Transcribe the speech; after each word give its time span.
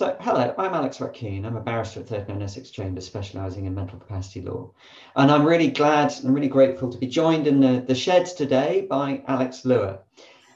So, 0.00 0.16
hello, 0.20 0.54
I'm 0.56 0.72
Alex 0.72 0.98
Ruck 0.98 1.12
Keene. 1.12 1.44
I'm 1.44 1.58
a 1.58 1.60
barrister 1.60 2.00
at 2.00 2.08
39 2.08 2.40
Essex 2.40 2.70
Chambers, 2.70 3.04
specialising 3.04 3.66
in 3.66 3.74
mental 3.74 3.98
capacity 3.98 4.40
law. 4.40 4.70
And 5.14 5.30
I'm 5.30 5.44
really 5.44 5.68
glad 5.68 6.14
and 6.24 6.34
really 6.34 6.48
grateful 6.48 6.90
to 6.90 6.96
be 6.96 7.06
joined 7.06 7.46
in 7.46 7.60
the, 7.60 7.84
the 7.86 7.94
sheds 7.94 8.32
today 8.32 8.86
by 8.88 9.22
Alex 9.28 9.66
Lewer. 9.66 9.98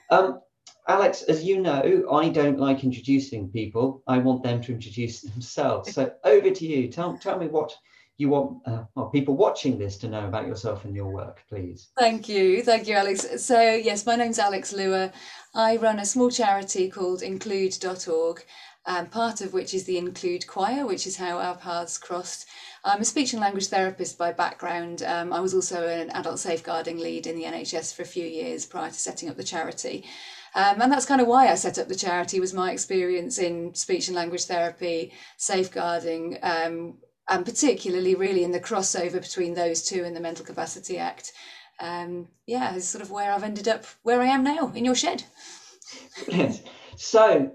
Um, 0.09 0.41
Alex, 0.89 1.25
as 1.25 1.45
you 1.45 1.61
know, 1.61 2.07
I 2.11 2.31
don't 2.31 2.59
like 2.59 2.85
introducing 2.85 3.51
people. 3.51 4.03
I 4.07 4.17
want 4.17 4.43
them 4.43 4.63
to 4.63 4.73
introduce 4.73 5.21
themselves. 5.21 5.93
So, 5.93 6.15
over 6.25 6.51
to 6.51 6.67
you. 6.67 6.89
Tell, 6.89 7.19
tell 7.19 7.39
me 7.39 7.49
what 7.49 7.77
you 8.17 8.29
want 8.29 8.63
uh, 8.67 8.85
well, 8.95 9.07
people 9.07 9.37
watching 9.37 9.77
this 9.77 9.97
to 9.99 10.09
know 10.09 10.27
about 10.27 10.47
yourself 10.47 10.85
and 10.85 10.95
your 10.95 11.09
work, 11.09 11.43
please. 11.49 11.89
Thank 11.99 12.29
you. 12.29 12.63
Thank 12.63 12.87
you, 12.87 12.95
Alex. 12.95 13.45
So, 13.45 13.61
yes, 13.61 14.07
my 14.07 14.17
name's 14.17 14.39
Alex 14.39 14.73
Lewer. 14.73 15.13
I 15.55 15.77
run 15.77 15.99
a 15.99 16.07
small 16.07 16.31
charity 16.31 16.89
called 16.89 17.23
include.org, 17.23 18.45
um, 18.87 19.07
part 19.07 19.41
of 19.41 19.53
which 19.53 19.75
is 19.75 19.85
the 19.85 19.99
Include 19.99 20.47
Choir, 20.47 20.87
which 20.87 21.07
is 21.07 21.17
how 21.17 21.39
our 21.39 21.57
paths 21.57 21.99
crossed. 21.99 22.47
I'm 22.85 23.01
a 23.01 23.05
speech 23.05 23.33
and 23.33 23.41
language 23.41 23.67
therapist 23.67 24.19
by 24.19 24.33
background. 24.33 25.03
Um, 25.03 25.33
I 25.33 25.41
was 25.41 25.55
also 25.55 25.89
an 25.89 26.11
adult 26.11 26.39
safeguarding 26.39 26.99
lead 26.99 27.27
in 27.27 27.37
the 27.37 27.45
NHS 27.45 27.95
for 27.95 28.03
a 28.03 28.07
few 28.07 28.27
years 28.27 28.67
prior 28.67 28.91
to 28.91 28.95
setting 28.95 29.29
up 29.29 29.37
the 29.37 29.45
charity. 29.45 30.05
Um, 30.55 30.83
and 30.83 30.93
that's 30.93 31.07
kind 31.07 31.21
of 31.21 31.27
why 31.27 31.49
I 31.49 31.55
set 31.55 31.79
up 31.79 31.89
the 31.89 31.95
charity 31.95 32.39
was 32.41 32.53
my 32.53 32.73
experience 32.73 33.39
in 33.39 33.75
speech 33.75 34.09
and 34.09 34.17
language 34.17 34.45
therapy, 34.45 35.13
safeguarding, 35.37 36.39
um, 36.43 36.99
and 37.29 37.45
particularly 37.45 38.15
really 38.15 38.45
in 38.45 38.53
the 38.53 38.61
crossover 38.61 39.21
between 39.21 39.55
those 39.55 39.83
two 39.83 40.05
and 40.05 40.15
the 40.15 40.21
Mental 40.21 40.45
Capacity 40.45 40.99
Act. 40.99 41.33
Um, 41.81 42.29
yeah, 42.47 42.75
is 42.77 42.87
sort 42.87 43.03
of 43.03 43.11
where 43.11 43.33
I've 43.33 43.43
ended 43.43 43.67
up 43.67 43.85
where 44.03 44.21
I 44.21 44.27
am 44.27 44.45
now 44.45 44.71
in 44.75 44.85
your 44.85 44.95
shed. 44.95 45.25
Brilliant. 46.25 46.63
So 46.97 47.53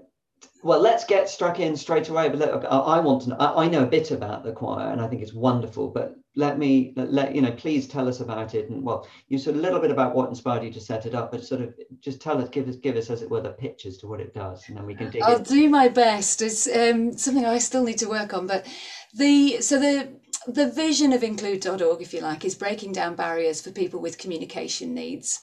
well, 0.62 0.80
let's 0.80 1.04
get 1.04 1.28
struck 1.28 1.58
in 1.58 1.76
straight 1.76 2.08
away. 2.08 2.28
But 2.28 2.38
let, 2.38 2.64
I 2.70 3.00
want 3.00 3.22
to 3.22 3.30
know. 3.30 3.36
I, 3.38 3.68
know 3.68 3.82
a 3.82 3.86
bit 3.86 4.10
about 4.10 4.44
the 4.44 4.52
choir, 4.52 4.90
and 4.90 5.00
I 5.00 5.08
think 5.08 5.22
it's 5.22 5.32
wonderful. 5.32 5.88
But 5.88 6.16
let 6.36 6.58
me 6.58 6.92
let 6.96 7.34
you 7.34 7.40
know. 7.40 7.52
Please 7.52 7.88
tell 7.88 8.06
us 8.06 8.20
about 8.20 8.54
it, 8.54 8.68
and 8.68 8.82
well, 8.82 9.08
you 9.28 9.38
said 9.38 9.54
a 9.54 9.58
little 9.58 9.80
bit 9.80 9.90
about 9.90 10.14
what 10.14 10.28
inspired 10.28 10.62
you 10.62 10.72
to 10.72 10.80
set 10.80 11.06
it 11.06 11.14
up, 11.14 11.32
but 11.32 11.44
sort 11.44 11.62
of 11.62 11.74
just 12.00 12.20
tell 12.20 12.40
us, 12.40 12.48
give 12.50 12.68
us, 12.68 12.76
give 12.76 12.96
us, 12.96 13.08
as 13.08 13.22
it 13.22 13.30
were, 13.30 13.40
the 13.40 13.50
pictures 13.50 13.96
to 13.98 14.06
what 14.06 14.20
it 14.20 14.34
does, 14.34 14.62
and 14.68 14.76
then 14.76 14.86
we 14.86 14.94
can 14.94 15.10
dig. 15.10 15.22
I'll 15.22 15.36
in. 15.36 15.42
do 15.44 15.68
my 15.68 15.88
best. 15.88 16.42
It's 16.42 16.66
um, 16.68 17.16
something 17.16 17.46
I 17.46 17.58
still 17.58 17.84
need 17.84 17.98
to 17.98 18.08
work 18.08 18.34
on, 18.34 18.46
but 18.46 18.66
the 19.14 19.60
so 19.62 19.78
the 19.78 20.20
the 20.46 20.70
vision 20.70 21.12
of 21.12 21.22
include.org, 21.22 22.02
if 22.02 22.12
you 22.12 22.20
like, 22.20 22.44
is 22.44 22.54
breaking 22.54 22.92
down 22.92 23.14
barriers 23.14 23.60
for 23.62 23.70
people 23.70 24.00
with 24.00 24.18
communication 24.18 24.92
needs, 24.94 25.40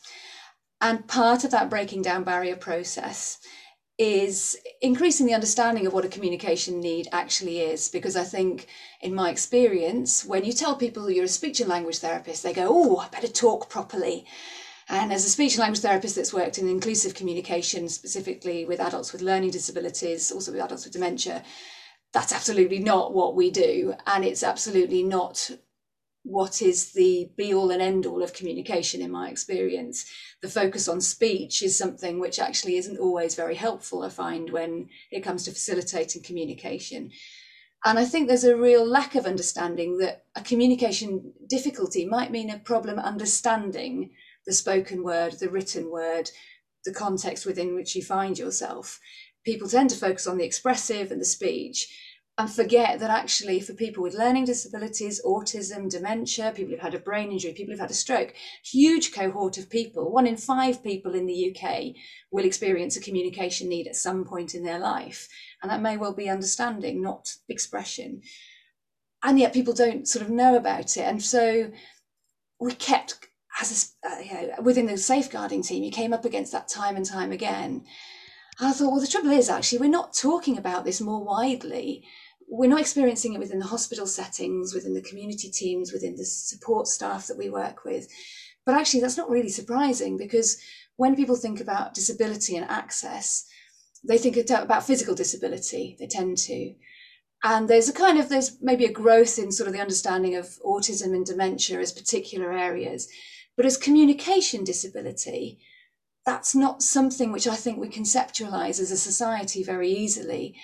and 0.79 1.07
part 1.07 1.43
of 1.43 1.51
that 1.51 1.71
breaking 1.71 2.03
down 2.03 2.23
barrier 2.23 2.55
process 2.55 3.39
is 3.97 4.55
increasing 4.81 5.25
the 5.25 5.33
understanding 5.33 5.87
of 5.87 5.93
what 5.93 6.05
a 6.05 6.09
communication 6.09 6.79
need 6.79 7.07
actually 7.11 7.61
is. 7.61 7.89
Because 7.89 8.15
I 8.15 8.23
think, 8.23 8.67
in 9.01 9.13
my 9.13 9.29
experience, 9.29 10.23
when 10.23 10.45
you 10.45 10.53
tell 10.53 10.75
people 10.75 11.09
you're 11.09 11.25
a 11.25 11.27
speech 11.27 11.59
and 11.59 11.69
language 11.69 11.99
therapist, 11.99 12.43
they 12.43 12.53
go, 12.53 12.67
Oh, 12.69 12.97
I 12.97 13.09
better 13.09 13.27
talk 13.27 13.69
properly. 13.69 14.25
And 14.89 15.11
as 15.11 15.25
a 15.25 15.29
speech 15.29 15.53
and 15.53 15.61
language 15.61 15.81
therapist 15.81 16.15
that's 16.15 16.33
worked 16.33 16.57
in 16.57 16.69
inclusive 16.69 17.13
communication, 17.13 17.89
specifically 17.89 18.63
with 18.63 18.79
adults 18.79 19.11
with 19.11 19.21
learning 19.21 19.51
disabilities, 19.51 20.31
also 20.31 20.51
with 20.51 20.61
adults 20.61 20.85
with 20.85 20.93
dementia, 20.93 21.43
that's 22.13 22.31
absolutely 22.31 22.79
not 22.79 23.13
what 23.13 23.35
we 23.35 23.51
do. 23.51 23.95
And 24.05 24.23
it's 24.23 24.43
absolutely 24.43 25.03
not 25.03 25.51
what 26.23 26.61
is 26.61 26.91
the 26.91 27.29
be 27.37 27.53
all 27.53 27.71
and 27.71 27.81
end 27.81 28.05
all 28.05 28.21
of 28.21 28.33
communication 28.33 29.01
in 29.01 29.11
my 29.11 29.29
experience. 29.29 30.05
The 30.41 30.49
focus 30.49 30.87
on 30.87 30.99
speech 30.99 31.61
is 31.61 31.77
something 31.77 32.19
which 32.19 32.39
actually 32.39 32.75
isn't 32.77 32.99
always 32.99 33.35
very 33.35 33.55
helpful, 33.55 34.03
I 34.03 34.09
find, 34.09 34.49
when 34.51 34.89
it 35.11 35.21
comes 35.21 35.45
to 35.45 35.51
facilitating 35.51 36.23
communication. 36.23 37.11
And 37.85 37.97
I 37.97 38.05
think 38.05 38.27
there's 38.27 38.43
a 38.43 38.57
real 38.57 38.85
lack 38.85 39.15
of 39.15 39.25
understanding 39.25 39.99
that 39.99 40.25
a 40.35 40.41
communication 40.41 41.33
difficulty 41.47 42.05
might 42.05 42.31
mean 42.31 42.49
a 42.49 42.59
problem 42.59 42.99
understanding 42.99 44.11
the 44.45 44.53
spoken 44.53 45.03
word, 45.03 45.33
the 45.33 45.49
written 45.49 45.91
word, 45.91 46.31
the 46.85 46.93
context 46.93 47.45
within 47.45 47.75
which 47.75 47.95
you 47.95 48.01
find 48.01 48.37
yourself. 48.37 48.99
People 49.45 49.69
tend 49.69 49.89
to 49.91 49.95
focus 49.95 50.27
on 50.27 50.37
the 50.37 50.45
expressive 50.45 51.11
and 51.11 51.21
the 51.21 51.25
speech 51.25 51.87
and 52.39 52.51
forget 52.51 52.99
that 52.99 53.09
actually 53.09 53.59
for 53.59 53.73
people 53.73 54.03
with 54.03 54.13
learning 54.13 54.45
disabilities, 54.45 55.19
autism, 55.25 55.89
dementia, 55.89 56.53
people 56.55 56.71
who've 56.71 56.79
had 56.79 56.93
a 56.93 56.99
brain 56.99 57.31
injury, 57.31 57.51
people 57.51 57.71
who've 57.71 57.79
had 57.79 57.89
a 57.89 57.95
stroke, 57.95 58.35
huge 58.63 59.11
cohort 59.11 59.57
of 59.57 59.71
people, 59.71 60.11
one 60.11 60.27
in 60.27 60.37
five 60.37 60.83
people 60.83 61.15
in 61.15 61.25
the 61.25 61.55
UK 61.55 61.95
will 62.29 62.45
experience 62.45 62.95
a 62.95 63.01
communication 63.01 63.67
need 63.67 63.87
at 63.87 63.95
some 63.95 64.23
point 64.23 64.53
in 64.53 64.63
their 64.63 64.77
life. 64.77 65.27
And 65.63 65.71
that 65.71 65.81
may 65.81 65.97
well 65.97 66.13
be 66.13 66.29
understanding, 66.29 67.01
not 67.01 67.33
expression. 67.49 68.21
And 69.23 69.39
yet 69.39 69.51
people 69.53 69.73
don't 69.73 70.07
sort 70.07 70.23
of 70.23 70.29
know 70.29 70.55
about 70.55 70.95
it. 70.95 71.05
And 71.05 71.23
so 71.23 71.71
we 72.59 72.73
kept, 72.73 73.17
as 73.59 73.95
a, 74.05 74.07
uh, 74.07 74.19
you 74.19 74.33
know, 74.33 74.53
within 74.61 74.85
the 74.85 74.97
safeguarding 74.99 75.63
team, 75.63 75.81
you 75.81 75.91
came 75.91 76.13
up 76.13 76.23
against 76.23 76.51
that 76.51 76.67
time 76.67 76.95
and 76.97 77.05
time 77.05 77.31
again. 77.31 77.83
And 78.59 78.67
I 78.67 78.73
thought, 78.73 78.91
well, 78.91 79.01
the 79.01 79.07
trouble 79.07 79.31
is 79.31 79.49
actually, 79.49 79.79
we're 79.79 79.89
not 79.89 80.13
talking 80.13 80.55
about 80.59 80.85
this 80.85 81.01
more 81.01 81.23
widely 81.23 82.05
we're 82.47 82.69
not 82.69 82.79
experiencing 82.79 83.33
it 83.33 83.39
within 83.39 83.59
the 83.59 83.65
hospital 83.65 84.07
settings, 84.07 84.73
within 84.73 84.93
the 84.93 85.01
community 85.01 85.49
teams, 85.49 85.91
within 85.91 86.15
the 86.15 86.25
support 86.25 86.87
staff 86.87 87.27
that 87.27 87.37
we 87.37 87.49
work 87.49 87.83
with. 87.83 88.07
But 88.65 88.75
actually, 88.75 89.01
that's 89.01 89.17
not 89.17 89.29
really 89.29 89.49
surprising 89.49 90.17
because 90.17 90.57
when 90.95 91.15
people 91.15 91.35
think 91.35 91.59
about 91.59 91.93
disability 91.93 92.55
and 92.55 92.69
access, 92.69 93.45
they 94.03 94.17
think 94.17 94.37
about 94.49 94.85
physical 94.85 95.15
disability, 95.15 95.95
they 95.99 96.07
tend 96.07 96.37
to. 96.39 96.73
And 97.43 97.69
there's 97.69 97.89
a 97.89 97.93
kind 97.93 98.17
of, 98.17 98.29
there's 98.29 98.57
maybe 98.61 98.85
a 98.85 98.91
growth 98.91 99.37
in 99.37 99.51
sort 99.51 99.67
of 99.67 99.73
the 99.73 99.81
understanding 99.81 100.35
of 100.35 100.57
autism 100.65 101.13
and 101.13 101.25
dementia 101.25 101.79
as 101.79 101.91
particular 101.91 102.51
areas. 102.51 103.07
But 103.55 103.65
as 103.65 103.77
communication 103.77 104.63
disability, 104.63 105.59
that's 106.25 106.55
not 106.55 106.81
something 106.81 107.31
which 107.31 107.47
I 107.47 107.55
think 107.55 107.79
we 107.79 107.89
conceptualize 107.89 108.79
as 108.81 108.91
a 108.91 108.97
society 108.97 109.63
very 109.63 109.89
easily. 109.89 110.55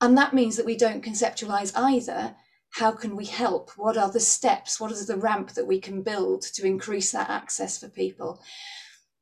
And 0.00 0.16
that 0.18 0.34
means 0.34 0.56
that 0.56 0.66
we 0.66 0.76
don't 0.76 1.04
conceptualize 1.04 1.72
either 1.76 2.34
how 2.70 2.90
can 2.90 3.14
we 3.14 3.24
help? 3.24 3.70
What 3.76 3.96
are 3.96 4.10
the 4.10 4.18
steps? 4.18 4.80
What 4.80 4.90
is 4.90 5.06
the 5.06 5.16
ramp 5.16 5.52
that 5.52 5.66
we 5.66 5.80
can 5.80 6.02
build 6.02 6.42
to 6.54 6.66
increase 6.66 7.12
that 7.12 7.30
access 7.30 7.78
for 7.78 7.88
people? 7.88 8.40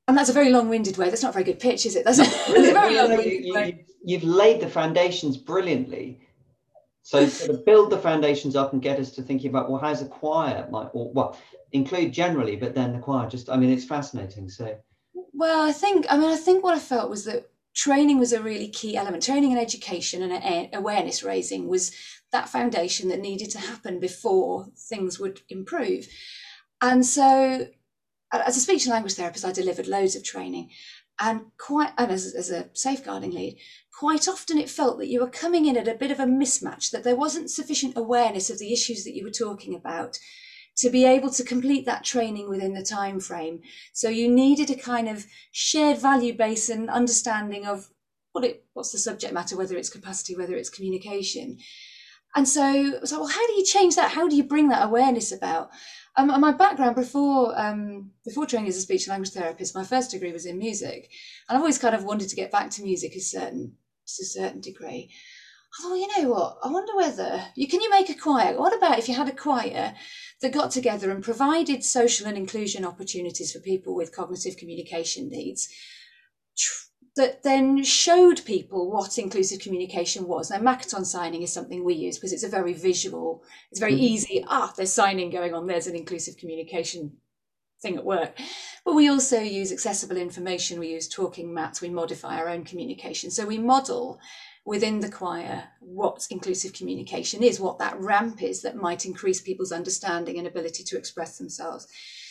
And 0.08 0.16
that's 0.16 0.30
a 0.30 0.32
very 0.32 0.50
long-winded 0.50 0.96
way. 0.96 1.10
That's 1.10 1.22
not 1.22 1.30
a 1.30 1.32
very 1.32 1.44
good 1.44 1.60
pitch, 1.60 1.84
is 1.84 1.94
it? 1.94 2.04
That's 2.04 2.18
a, 2.18 2.22
that's 2.22 2.48
a 2.48 2.72
very 2.72 2.96
long-winded 2.96 3.44
you, 3.44 3.54
way. 3.54 3.84
You've 4.02 4.24
laid 4.24 4.60
the 4.60 4.68
foundations 4.68 5.36
brilliantly. 5.36 6.26
So 7.02 7.26
sort 7.26 7.50
of 7.50 7.66
build 7.66 7.90
the 7.90 7.98
foundations 7.98 8.56
up 8.56 8.72
and 8.72 8.80
get 8.80 8.98
us 8.98 9.10
to 9.12 9.22
thinking 9.22 9.50
about 9.50 9.68
well, 9.68 9.80
how's 9.80 10.02
a 10.02 10.06
choir 10.06 10.68
might 10.70 10.88
or 10.92 11.12
well 11.12 11.36
include 11.72 12.12
generally, 12.12 12.56
but 12.56 12.74
then 12.74 12.92
the 12.92 13.00
choir 13.00 13.28
just 13.28 13.50
I 13.50 13.56
mean 13.56 13.70
it's 13.70 13.84
fascinating. 13.84 14.48
So 14.48 14.76
well, 15.32 15.66
I 15.68 15.72
think 15.72 16.06
I 16.08 16.16
mean 16.16 16.30
I 16.30 16.36
think 16.36 16.62
what 16.62 16.76
I 16.76 16.78
felt 16.78 17.10
was 17.10 17.24
that 17.24 17.50
training 17.74 18.18
was 18.18 18.32
a 18.32 18.42
really 18.42 18.68
key 18.68 18.96
element. 18.96 19.22
Training 19.22 19.52
and 19.52 19.60
education 19.60 20.22
and 20.22 20.68
awareness 20.72 21.22
raising 21.22 21.68
was 21.68 21.92
that 22.32 22.48
foundation 22.48 23.08
that 23.08 23.20
needed 23.20 23.50
to 23.50 23.58
happen 23.58 24.00
before 24.00 24.66
things 24.76 25.18
would 25.18 25.40
improve. 25.48 26.06
And 26.80 27.04
so, 27.04 27.68
as 28.32 28.56
a 28.56 28.60
speech 28.60 28.84
and 28.84 28.92
language 28.92 29.14
therapist, 29.14 29.44
I 29.44 29.52
delivered 29.52 29.86
loads 29.86 30.16
of 30.16 30.24
training, 30.24 30.70
and 31.20 31.42
quite 31.58 31.92
and 31.98 32.10
as, 32.10 32.34
as 32.34 32.50
a 32.50 32.70
safeguarding 32.72 33.30
lead, 33.30 33.58
quite 33.98 34.26
often 34.26 34.58
it 34.58 34.70
felt 34.70 34.98
that 34.98 35.08
you 35.08 35.20
were 35.20 35.28
coming 35.28 35.66
in 35.66 35.76
at 35.76 35.88
a 35.88 35.94
bit 35.94 36.10
of 36.10 36.18
a 36.18 36.24
mismatch, 36.24 36.90
that 36.90 37.04
there 37.04 37.16
wasn't 37.16 37.50
sufficient 37.50 37.96
awareness 37.96 38.50
of 38.50 38.58
the 38.58 38.72
issues 38.72 39.04
that 39.04 39.14
you 39.14 39.24
were 39.24 39.30
talking 39.30 39.74
about 39.74 40.18
to 40.76 40.90
be 40.90 41.04
able 41.04 41.30
to 41.30 41.44
complete 41.44 41.86
that 41.86 42.04
training 42.04 42.48
within 42.48 42.74
the 42.74 42.82
time 42.82 43.20
frame. 43.20 43.60
So 43.92 44.08
you 44.08 44.28
needed 44.28 44.70
a 44.70 44.76
kind 44.76 45.08
of 45.08 45.26
shared 45.50 45.98
value 45.98 46.34
base 46.34 46.68
and 46.68 46.88
understanding 46.88 47.66
of 47.66 47.90
what 48.32 48.44
it 48.44 48.64
what's 48.72 48.92
the 48.92 48.98
subject 48.98 49.34
matter, 49.34 49.56
whether 49.56 49.76
it's 49.76 49.90
capacity, 49.90 50.36
whether 50.36 50.56
it's 50.56 50.70
communication. 50.70 51.58
And 52.34 52.48
so 52.48 52.62
I 52.62 52.98
was 52.98 53.12
like, 53.12 53.20
well, 53.20 53.28
how 53.28 53.46
do 53.46 53.52
you 53.52 53.64
change 53.64 53.96
that? 53.96 54.12
How 54.12 54.26
do 54.26 54.34
you 54.34 54.44
bring 54.44 54.68
that 54.68 54.84
awareness 54.84 55.32
about? 55.32 55.70
Um, 56.16 56.28
my 56.40 56.52
background 56.52 56.96
before 56.96 57.58
um, 57.58 58.10
before 58.24 58.46
training 58.46 58.68
as 58.68 58.76
a 58.76 58.80
speech 58.80 59.06
and 59.06 59.12
language 59.12 59.32
therapist, 59.32 59.74
my 59.74 59.84
first 59.84 60.10
degree 60.10 60.32
was 60.32 60.46
in 60.46 60.58
music, 60.58 61.10
and 61.48 61.56
I've 61.56 61.62
always 61.62 61.78
kind 61.78 61.94
of 61.94 62.04
wanted 62.04 62.28
to 62.28 62.36
get 62.36 62.50
back 62.50 62.70
to 62.70 62.82
music 62.82 63.14
a 63.14 63.20
certain 63.20 63.76
to 64.06 64.22
a 64.22 64.26
certain 64.26 64.60
degree. 64.60 65.10
Thought, 65.80 65.94
you 65.94 66.08
know 66.18 66.28
what? 66.28 66.58
I 66.62 66.68
wonder 66.68 66.94
whether 66.94 67.46
you 67.54 67.66
can 67.66 67.80
you 67.80 67.88
make 67.88 68.10
a 68.10 68.14
choir. 68.14 68.58
What 68.58 68.76
about 68.76 68.98
if 68.98 69.08
you 69.08 69.14
had 69.14 69.28
a 69.28 69.34
choir 69.34 69.94
that 70.42 70.52
got 70.52 70.70
together 70.70 71.10
and 71.10 71.24
provided 71.24 71.82
social 71.82 72.26
and 72.26 72.36
inclusion 72.36 72.84
opportunities 72.84 73.52
for 73.52 73.60
people 73.60 73.94
with 73.94 74.14
cognitive 74.14 74.58
communication 74.58 75.30
needs? 75.30 75.68
That 77.16 77.42
then 77.42 77.84
showed 77.84 78.44
people 78.44 78.90
what 78.90 79.18
inclusive 79.18 79.60
communication 79.60 80.26
was. 80.26 80.50
Now, 80.50 80.58
Makaton 80.58 81.06
signing 81.06 81.42
is 81.42 81.52
something 81.52 81.84
we 81.84 81.94
use 81.94 82.18
because 82.18 82.32
it's 82.32 82.44
a 82.44 82.48
very 82.48 82.74
visual, 82.74 83.42
it's 83.70 83.80
very 83.80 83.92
mm-hmm. 83.92 84.02
easy. 84.02 84.44
Ah, 84.48 84.72
there's 84.76 84.92
signing 84.92 85.30
going 85.30 85.54
on, 85.54 85.66
there's 85.66 85.86
an 85.86 85.96
inclusive 85.96 86.36
communication 86.36 87.16
thing 87.82 87.96
at 87.96 88.04
work. 88.04 88.38
But 88.84 88.94
we 88.94 89.08
also 89.08 89.40
use 89.40 89.72
accessible 89.72 90.16
information, 90.16 90.78
we 90.78 90.88
use 90.88 91.08
talking 91.08 91.52
mats, 91.52 91.80
we 91.80 91.90
modify 91.90 92.38
our 92.38 92.48
own 92.48 92.64
communication. 92.64 93.30
So 93.30 93.46
we 93.46 93.58
model 93.58 94.18
within 94.64 95.00
the 95.00 95.10
choir 95.10 95.64
what 95.80 96.26
inclusive 96.30 96.72
communication 96.72 97.42
is, 97.42 97.60
what 97.60 97.78
that 97.78 97.98
ramp 98.00 98.42
is 98.42 98.62
that 98.62 98.76
might 98.76 99.04
increase 99.04 99.40
people's 99.40 99.72
understanding 99.72 100.38
and 100.38 100.46
ability 100.46 100.84
to 100.84 100.96
express 100.96 101.38
themselves. 101.38 101.86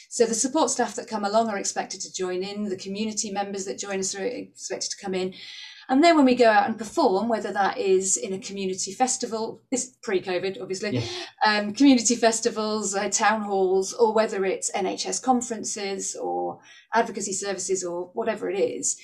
So 0.10 0.26
the 0.26 0.34
support 0.34 0.70
staff 0.70 0.96
that 0.96 1.08
come 1.08 1.24
along 1.24 1.50
are 1.50 1.58
expected 1.58 2.02
to 2.02 2.14
join 2.14 2.44
in, 2.44 2.68
the 2.68 2.76
community 2.76 3.32
members 3.32 3.66
that 3.66 3.80
join 3.80 4.00
us 4.00 4.14
are 4.16 4.26
expected 4.26 4.92
to 4.92 4.98
come 4.98 5.14
in. 5.14 5.34
And 5.88 6.04
then 6.04 6.16
when 6.16 6.26
we 6.26 6.36
go 6.36 6.50
out 6.50 6.68
and 6.68 6.78
perform, 6.78 7.28
whether 7.28 7.52
that 7.52 7.78
is 7.78 8.18
in 8.18 8.34
a 8.34 8.40
community 8.40 8.94
festival, 8.94 9.62
this 9.72 9.96
pre-COVID, 10.02 10.62
obviously, 10.62 10.98
yeah. 10.98 11.04
um, 11.46 11.74
community 11.74 12.16
festivals, 12.16 12.96
uh, 12.96 13.10
town 13.10 13.42
halls, 13.42 13.94
or 13.94 14.14
whether 14.14 14.46
it's 14.46 14.72
NHS 14.72 15.22
conferences 15.22 16.16
or 16.16 16.60
advocacy 16.94 17.34
services 17.34 17.84
or 17.84 18.10
whatever 18.14 18.50
it 18.50 18.58
is, 18.58 18.98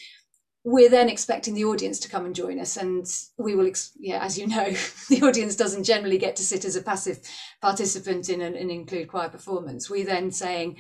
we're 0.70 0.90
then 0.90 1.08
expecting 1.08 1.54
the 1.54 1.64
audience 1.64 1.98
to 1.98 2.10
come 2.10 2.26
and 2.26 2.36
join 2.36 2.60
us 2.60 2.76
and 2.76 3.08
we 3.38 3.56
will 3.56 3.72
yeah 4.02 4.22
as 4.22 4.38
you 4.38 4.46
know 4.46 4.66
the 5.10 5.22
audience 5.22 5.56
doesn't 5.56 5.86
generally 5.86 6.18
get 6.18 6.36
to 6.36 6.44
sit 6.44 6.66
as 6.66 6.76
a 6.76 6.82
passive 6.82 7.22
participant 7.62 8.28
in 8.28 8.42
an, 8.42 8.54
an, 8.54 8.70
include 8.70 9.08
choir 9.08 9.30
performance. 9.30 9.90
We're 9.90 10.06
then 10.06 10.30
saying 10.30 10.76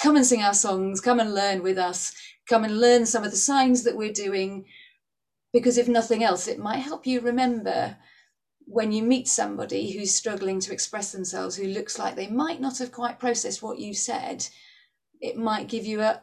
come 0.00 0.14
and 0.14 0.24
sing 0.24 0.40
our 0.40 0.54
songs 0.54 1.00
come 1.00 1.18
and 1.18 1.34
learn 1.34 1.64
with 1.64 1.78
us 1.78 2.14
come 2.48 2.62
and 2.62 2.80
learn 2.80 3.06
some 3.06 3.24
of 3.24 3.32
the 3.32 3.36
signs 3.36 3.82
that 3.82 3.96
we're 3.96 4.12
doing 4.12 4.66
because 5.52 5.78
if 5.78 5.88
nothing 5.88 6.22
else 6.22 6.46
it 6.46 6.60
might 6.60 6.78
help 6.78 7.04
you 7.04 7.20
remember 7.20 7.96
when 8.66 8.92
you 8.92 9.02
meet 9.02 9.26
somebody 9.26 9.90
who's 9.90 10.14
struggling 10.14 10.60
to 10.60 10.72
express 10.72 11.10
themselves 11.10 11.56
who 11.56 11.66
looks 11.66 11.98
like 11.98 12.14
they 12.14 12.28
might 12.28 12.60
not 12.60 12.78
have 12.78 12.92
quite 12.92 13.18
processed 13.18 13.62
what 13.64 13.80
you 13.80 13.94
said 13.94 14.46
it 15.20 15.36
might 15.36 15.68
give 15.68 15.84
you 15.84 16.00
a 16.00 16.20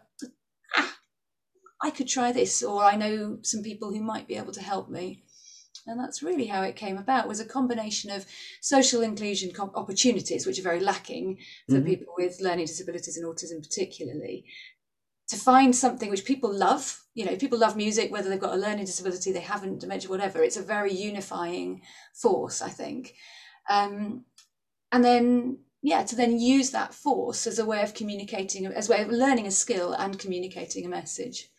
I 1.83 1.89
could 1.89 2.07
try 2.07 2.31
this, 2.31 2.63
or 2.63 2.83
I 2.83 2.95
know 2.95 3.39
some 3.42 3.63
people 3.63 3.92
who 3.92 4.01
might 4.01 4.28
be 4.28 4.38
able 4.38 4.54
to 4.54 4.62
help 4.62 4.89
me. 4.89 5.24
And 5.88 6.00
that's 6.00 6.22
really 6.22 6.45
how 6.45 6.62
it 6.62 6.75
came 6.75 6.98
about 6.98 7.28
was 7.28 7.39
a 7.39 7.45
combination 7.45 8.12
of 8.12 8.25
social 8.62 9.01
inclusion 9.01 9.51
opportunities, 9.57 10.45
which 10.45 10.60
are 10.60 10.63
very 10.63 10.80
lacking 10.80 11.39
for 11.68 11.78
mm-hmm. 11.78 11.86
people 11.86 12.13
with 12.18 12.39
learning 12.39 12.68
disabilities 12.68 13.18
and 13.18 13.25
autism 13.25 13.63
particularly, 13.63 14.45
to 15.30 15.38
find 15.38 15.75
something 15.75 16.10
which 16.10 16.25
people 16.25 16.54
love. 16.54 17.01
You 17.16 17.25
know, 17.25 17.36
people 17.36 17.57
love 17.57 17.75
music, 17.75 18.12
whether 18.12 18.30
they've 18.30 18.39
got 18.39 18.54
a 18.54 18.57
learning 18.57 18.86
disability, 18.86 19.31
they 19.31 19.39
haven't, 19.39 19.80
dementia, 19.80 20.10
whatever. 20.10 20.44
It's 20.44 20.57
a 20.57 20.62
very 20.62 20.94
unifying 20.94 21.81
force, 22.13 22.62
I 22.62 22.69
think. 22.69 23.16
Um, 23.69 24.25
and 24.92 25.04
then 25.04 25.60
yeah 25.81 26.04
to 26.04 26.16
then 26.16 26.39
use 26.39 26.69
that 26.72 26.94
force 26.94 27.48
as 27.48 27.57
a 27.57 27.66
way 27.66 27.81
of 27.81 27.94
communicating 27.94 28.66
as 28.68 28.88
a 28.88 28.92
way 28.92 29.01
of 29.01 29.10
learning 29.10 29.48
a 29.48 29.51
skill 29.51 29.94
and 29.94 30.19
communicating 30.19 30.86
a 30.86 30.89
message 30.89 31.50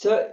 so, 0.00 0.32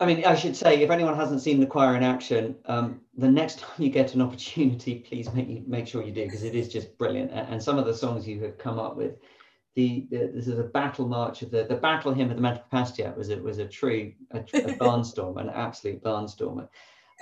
I 0.00 0.06
mean, 0.06 0.24
I 0.24 0.34
should 0.34 0.56
say, 0.56 0.82
if 0.82 0.90
anyone 0.90 1.14
hasn't 1.14 1.42
seen 1.42 1.60
the 1.60 1.66
choir 1.66 1.94
in 1.94 2.02
action, 2.02 2.56
um, 2.64 3.02
the 3.16 3.30
next 3.30 3.58
time 3.60 3.80
you 3.80 3.88
get 3.88 4.14
an 4.14 4.20
opportunity, 4.20 4.96
please 4.96 5.32
make 5.32 5.48
you 5.48 5.62
make 5.64 5.86
sure 5.86 6.02
you 6.02 6.10
do 6.10 6.24
because 6.24 6.42
it 6.42 6.56
is 6.56 6.68
just 6.68 6.98
brilliant. 6.98 7.30
And, 7.30 7.62
some 7.62 7.78
of 7.78 7.86
the 7.86 7.94
songs 7.94 8.26
you 8.26 8.42
have 8.42 8.58
come 8.58 8.80
up 8.80 8.96
with, 8.96 9.14
the, 9.76 10.08
the 10.10 10.32
this 10.34 10.48
is 10.48 10.58
a 10.58 10.64
battle 10.64 11.06
march 11.06 11.42
of 11.42 11.52
the 11.52 11.66
the 11.68 11.76
battle 11.76 12.12
hymn 12.12 12.30
of 12.30 12.36
the 12.36 12.42
Mental 12.42 12.64
Capacity 12.64 13.04
Act 13.04 13.16
was 13.16 13.28
it 13.28 13.40
was 13.40 13.58
a 13.58 13.68
true 13.68 14.12
a, 14.32 14.40
a 14.40 14.42
barnstorm, 14.82 15.40
an 15.40 15.50
absolute 15.50 16.02
barnstormer. 16.02 16.68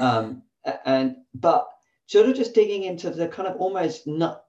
Um, 0.00 0.44
and 0.86 1.16
but 1.34 1.68
sort 2.06 2.30
of 2.30 2.34
just 2.34 2.54
digging 2.54 2.84
into 2.84 3.10
the 3.10 3.28
kind 3.28 3.46
of 3.46 3.56
almost 3.60 4.06
nut 4.06 4.42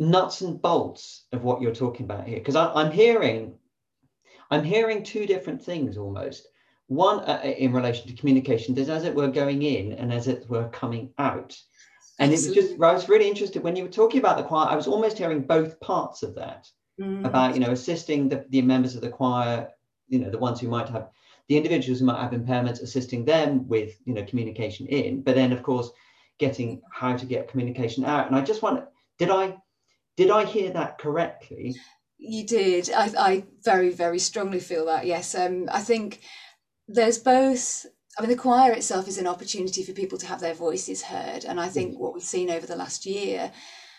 nuts 0.00 0.40
and 0.40 0.60
bolts 0.60 1.26
of 1.30 1.44
what 1.44 1.62
you're 1.62 1.72
talking 1.72 2.06
about 2.06 2.26
here 2.26 2.38
because 2.38 2.56
I'm 2.56 2.90
hearing 2.90 3.54
I'm 4.50 4.64
hearing 4.64 5.02
two 5.02 5.26
different 5.26 5.62
things 5.62 5.96
almost. 5.96 6.46
One 6.88 7.20
uh, 7.20 7.40
uh, 7.44 7.48
in 7.48 7.72
relation 7.72 8.06
to 8.06 8.14
communication, 8.14 8.74
there's 8.74 8.88
as 8.88 9.04
it 9.04 9.14
were 9.14 9.28
going 9.28 9.62
in 9.62 9.92
and 9.92 10.12
as 10.12 10.28
it 10.28 10.48
were 10.48 10.68
coming 10.68 11.12
out. 11.18 11.56
And 12.18 12.32
it 12.32 12.36
was 12.36 12.54
just, 12.54 12.80
I 12.80 12.92
was 12.92 13.08
really 13.08 13.28
interested 13.28 13.62
when 13.62 13.76
you 13.76 13.82
were 13.82 13.90
talking 13.90 14.20
about 14.20 14.38
the 14.38 14.44
choir, 14.44 14.68
I 14.68 14.76
was 14.76 14.86
almost 14.86 15.18
hearing 15.18 15.42
both 15.42 15.78
parts 15.80 16.22
of 16.22 16.34
that 16.36 16.66
mm. 16.98 17.26
about, 17.26 17.54
you 17.54 17.60
know, 17.60 17.72
assisting 17.72 18.28
the, 18.28 18.46
the 18.48 18.62
members 18.62 18.94
of 18.94 19.02
the 19.02 19.10
choir, 19.10 19.68
you 20.08 20.20
know, 20.20 20.30
the 20.30 20.38
ones 20.38 20.60
who 20.60 20.68
might 20.68 20.88
have, 20.88 21.10
the 21.48 21.56
individuals 21.56 22.00
who 22.00 22.06
might 22.06 22.22
have 22.22 22.32
impairments, 22.32 22.80
assisting 22.80 23.24
them 23.24 23.68
with, 23.68 23.98
you 24.06 24.14
know, 24.14 24.24
communication 24.24 24.86
in, 24.86 25.22
but 25.22 25.34
then 25.34 25.52
of 25.52 25.62
course, 25.62 25.90
getting 26.38 26.80
how 26.90 27.16
to 27.16 27.26
get 27.26 27.48
communication 27.48 28.04
out. 28.04 28.28
And 28.28 28.36
I 28.36 28.40
just 28.40 28.62
want, 28.62 28.84
did 29.18 29.30
I, 29.30 29.56
did 30.16 30.30
I 30.30 30.44
hear 30.44 30.70
that 30.70 30.98
correctly? 30.98 31.74
You 32.18 32.46
did. 32.46 32.90
I, 32.90 33.12
I 33.18 33.44
very, 33.62 33.90
very 33.90 34.18
strongly 34.18 34.60
feel 34.60 34.86
that. 34.86 35.06
Yes. 35.06 35.34
Um, 35.34 35.68
I 35.70 35.80
think 35.80 36.20
there's 36.88 37.18
both. 37.18 37.86
I 38.18 38.22
mean, 38.22 38.30
the 38.30 38.36
choir 38.36 38.72
itself 38.72 39.08
is 39.08 39.18
an 39.18 39.26
opportunity 39.26 39.82
for 39.82 39.92
people 39.92 40.16
to 40.18 40.26
have 40.26 40.40
their 40.40 40.54
voices 40.54 41.02
heard. 41.02 41.44
And 41.44 41.60
I 41.60 41.68
think 41.68 41.98
what 41.98 42.14
we've 42.14 42.22
seen 42.22 42.50
over 42.50 42.66
the 42.66 42.76
last 42.76 43.04
year, 43.04 43.52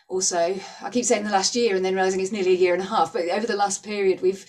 also, 0.10 0.60
I 0.82 0.90
keep 0.90 1.06
saying 1.06 1.24
the 1.24 1.30
last 1.30 1.56
year 1.56 1.76
and 1.76 1.86
then 1.86 1.94
realizing 1.94 2.22
it's 2.22 2.32
nearly 2.32 2.54
a 2.54 2.58
year 2.58 2.74
and 2.74 2.82
a 2.82 2.88
half, 2.88 3.14
but 3.14 3.30
over 3.30 3.46
the 3.46 3.56
last 3.56 3.84
period, 3.84 4.22
we've, 4.22 4.44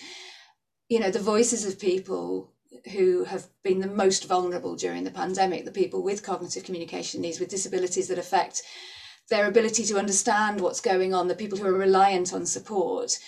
you 0.87 0.99
know, 0.99 1.11
the 1.11 1.19
voices 1.19 1.65
of 1.65 1.79
people 1.79 2.53
who 2.93 3.25
have 3.25 3.47
been 3.63 3.79
the 3.79 3.87
most 3.87 4.27
vulnerable 4.27 4.75
during 4.75 5.03
the 5.03 5.11
pandemic, 5.11 5.65
the 5.65 5.71
people 5.71 6.01
with 6.01 6.23
cognitive 6.23 6.63
communication 6.63 7.21
needs, 7.21 7.39
with 7.39 7.49
disabilities 7.49 8.07
that 8.07 8.17
affect 8.17 8.63
their 9.29 9.47
ability 9.47 9.83
to 9.85 9.99
understand 9.99 10.61
what's 10.61 10.81
going 10.81 11.13
on, 11.13 11.27
the 11.27 11.35
people 11.35 11.57
who 11.57 11.67
are 11.67 11.73
reliant 11.73 12.33
on 12.33 12.45
support 12.45 13.19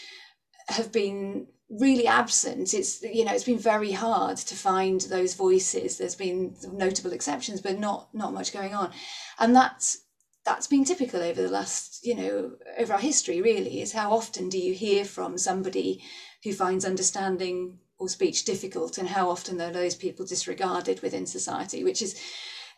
have 0.73 0.91
been 0.91 1.47
really 1.69 2.05
absent. 2.07 2.73
It's 2.73 3.01
you 3.01 3.23
know 3.25 3.33
it's 3.33 3.45
been 3.45 3.57
very 3.57 3.91
hard 3.91 4.37
to 4.37 4.55
find 4.55 5.01
those 5.01 5.35
voices. 5.35 5.97
There's 5.97 6.15
been 6.15 6.55
notable 6.71 7.13
exceptions 7.13 7.61
but 7.61 7.79
not 7.79 8.09
not 8.13 8.33
much 8.33 8.53
going 8.53 8.73
on. 8.73 8.91
And 9.39 9.55
that's 9.55 10.03
that's 10.43 10.67
been 10.67 10.83
typical 10.83 11.21
over 11.21 11.41
the 11.41 11.49
last 11.49 12.05
you 12.05 12.15
know 12.15 12.51
over 12.77 12.93
our 12.93 12.99
history 12.99 13.41
really 13.41 13.81
is 13.81 13.93
how 13.93 14.11
often 14.11 14.49
do 14.49 14.57
you 14.57 14.73
hear 14.73 15.05
from 15.05 15.37
somebody 15.37 16.01
who 16.43 16.53
finds 16.53 16.85
understanding 16.85 17.77
or 17.99 18.09
speech 18.09 18.43
difficult 18.45 18.97
and 18.97 19.09
how 19.09 19.29
often 19.29 19.61
are 19.61 19.71
those 19.71 19.95
people 19.95 20.25
disregarded 20.25 21.01
within 21.01 21.27
society 21.27 21.83
which 21.83 22.01
is 22.01 22.19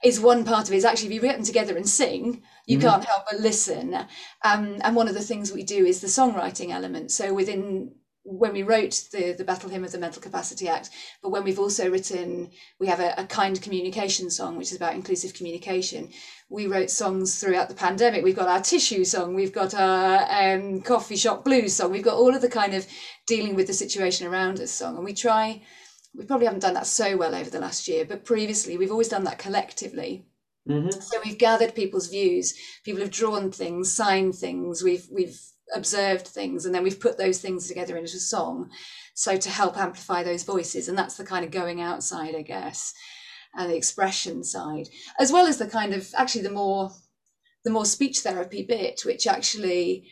is 0.03 0.19
one 0.19 0.43
part 0.43 0.67
of 0.67 0.73
it 0.73 0.77
is 0.77 0.85
actually 0.85 1.07
if 1.07 1.13
you 1.13 1.21
get 1.21 1.35
them 1.35 1.45
together 1.45 1.77
and 1.77 1.87
sing 1.87 2.43
you 2.65 2.77
mm-hmm. 2.77 2.87
can't 2.87 3.05
help 3.05 3.23
but 3.29 3.39
listen. 3.39 3.93
Um, 4.43 4.77
and 4.81 4.95
one 4.95 5.07
of 5.07 5.13
the 5.13 5.21
things 5.21 5.51
we 5.51 5.63
do 5.63 5.85
is 5.85 6.01
the 6.01 6.07
songwriting 6.07 6.69
element. 6.69 7.11
So 7.11 7.33
within 7.33 7.95
when 8.25 8.53
we 8.53 8.63
wrote 8.63 9.03
the, 9.11 9.33
the 9.37 9.43
battle 9.43 9.69
hymn 9.69 9.83
of 9.83 9.91
the 9.91 9.97
mental 9.97 10.21
capacity 10.21 10.69
act 10.69 10.89
but 11.21 11.27
when 11.27 11.43
we've 11.43 11.59
also 11.59 11.89
written 11.89 12.49
we 12.79 12.87
have 12.87 13.01
a, 13.01 13.13
a, 13.17 13.25
kind 13.25 13.61
communication 13.61 14.29
song 14.29 14.57
which 14.57 14.71
is 14.71 14.77
about 14.77 14.95
inclusive 14.95 15.33
communication 15.33 16.09
we 16.49 16.65
wrote 16.65 16.89
songs 16.89 17.41
throughout 17.41 17.67
the 17.67 17.75
pandemic. 17.75 18.23
We've 18.23 18.35
got 18.35 18.47
our 18.47 18.61
tissue 18.61 19.03
song 19.03 19.35
we've 19.35 19.51
got 19.51 19.73
our 19.73 20.25
um, 20.29 20.81
coffee 20.83 21.17
shop 21.17 21.43
blues 21.43 21.75
song 21.75 21.91
we've 21.91 22.01
got 22.01 22.15
all 22.15 22.33
of 22.33 22.41
the 22.41 22.47
kind 22.47 22.73
of 22.73 22.87
dealing 23.27 23.55
with 23.55 23.67
the 23.67 23.73
situation 23.73 24.25
around 24.25 24.61
us 24.61 24.71
song. 24.71 24.95
And 24.95 25.03
we 25.03 25.13
try 25.13 25.61
we 26.15 26.25
probably 26.25 26.45
haven't 26.45 26.61
done 26.61 26.73
that 26.73 26.87
so 26.87 27.17
well 27.17 27.35
over 27.35 27.49
the 27.49 27.59
last 27.59 27.87
year 27.87 28.05
but 28.05 28.25
previously 28.25 28.77
we've 28.77 28.91
always 28.91 29.09
done 29.09 29.23
that 29.23 29.39
collectively 29.39 30.25
mm-hmm. 30.67 30.89
so 30.89 31.19
we've 31.23 31.37
gathered 31.37 31.75
people's 31.75 32.07
views 32.07 32.53
people 32.83 33.01
have 33.01 33.11
drawn 33.11 33.51
things 33.51 33.93
signed 33.93 34.35
things 34.35 34.83
we've 34.83 35.07
we've 35.11 35.39
observed 35.73 36.27
things 36.27 36.65
and 36.65 36.75
then 36.75 36.83
we've 36.83 36.99
put 36.99 37.17
those 37.17 37.39
things 37.39 37.67
together 37.67 37.97
into 37.97 38.17
a 38.17 38.19
song 38.19 38.69
so 39.13 39.37
to 39.37 39.49
help 39.49 39.77
amplify 39.77 40.23
those 40.23 40.43
voices 40.43 40.87
and 40.87 40.97
that's 40.97 41.17
the 41.17 41.23
kind 41.23 41.45
of 41.45 41.51
going 41.51 41.81
outside 41.81 42.35
i 42.35 42.41
guess 42.41 42.93
and 43.55 43.71
the 43.71 43.75
expression 43.75 44.43
side 44.43 44.87
as 45.19 45.31
well 45.31 45.47
as 45.47 45.57
the 45.57 45.67
kind 45.67 45.93
of 45.93 46.13
actually 46.15 46.41
the 46.41 46.51
more 46.51 46.91
the 47.63 47.71
more 47.71 47.85
speech 47.85 48.19
therapy 48.19 48.63
bit 48.63 49.01
which 49.05 49.25
actually 49.25 50.05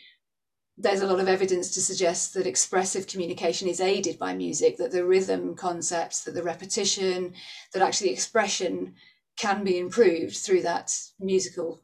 there's 0.77 1.01
a 1.01 1.07
lot 1.07 1.19
of 1.19 1.27
evidence 1.27 1.71
to 1.71 1.81
suggest 1.81 2.33
that 2.33 2.47
expressive 2.47 3.07
communication 3.07 3.67
is 3.67 3.81
aided 3.81 4.17
by 4.17 4.33
music 4.33 4.77
that 4.77 4.91
the 4.91 5.05
rhythm 5.05 5.55
concepts 5.55 6.23
that 6.23 6.33
the 6.33 6.43
repetition 6.43 7.33
that 7.73 7.83
actually 7.83 8.11
expression 8.11 8.95
can 9.37 9.63
be 9.63 9.77
improved 9.77 10.35
through 10.35 10.61
that 10.61 10.95
musical 11.19 11.81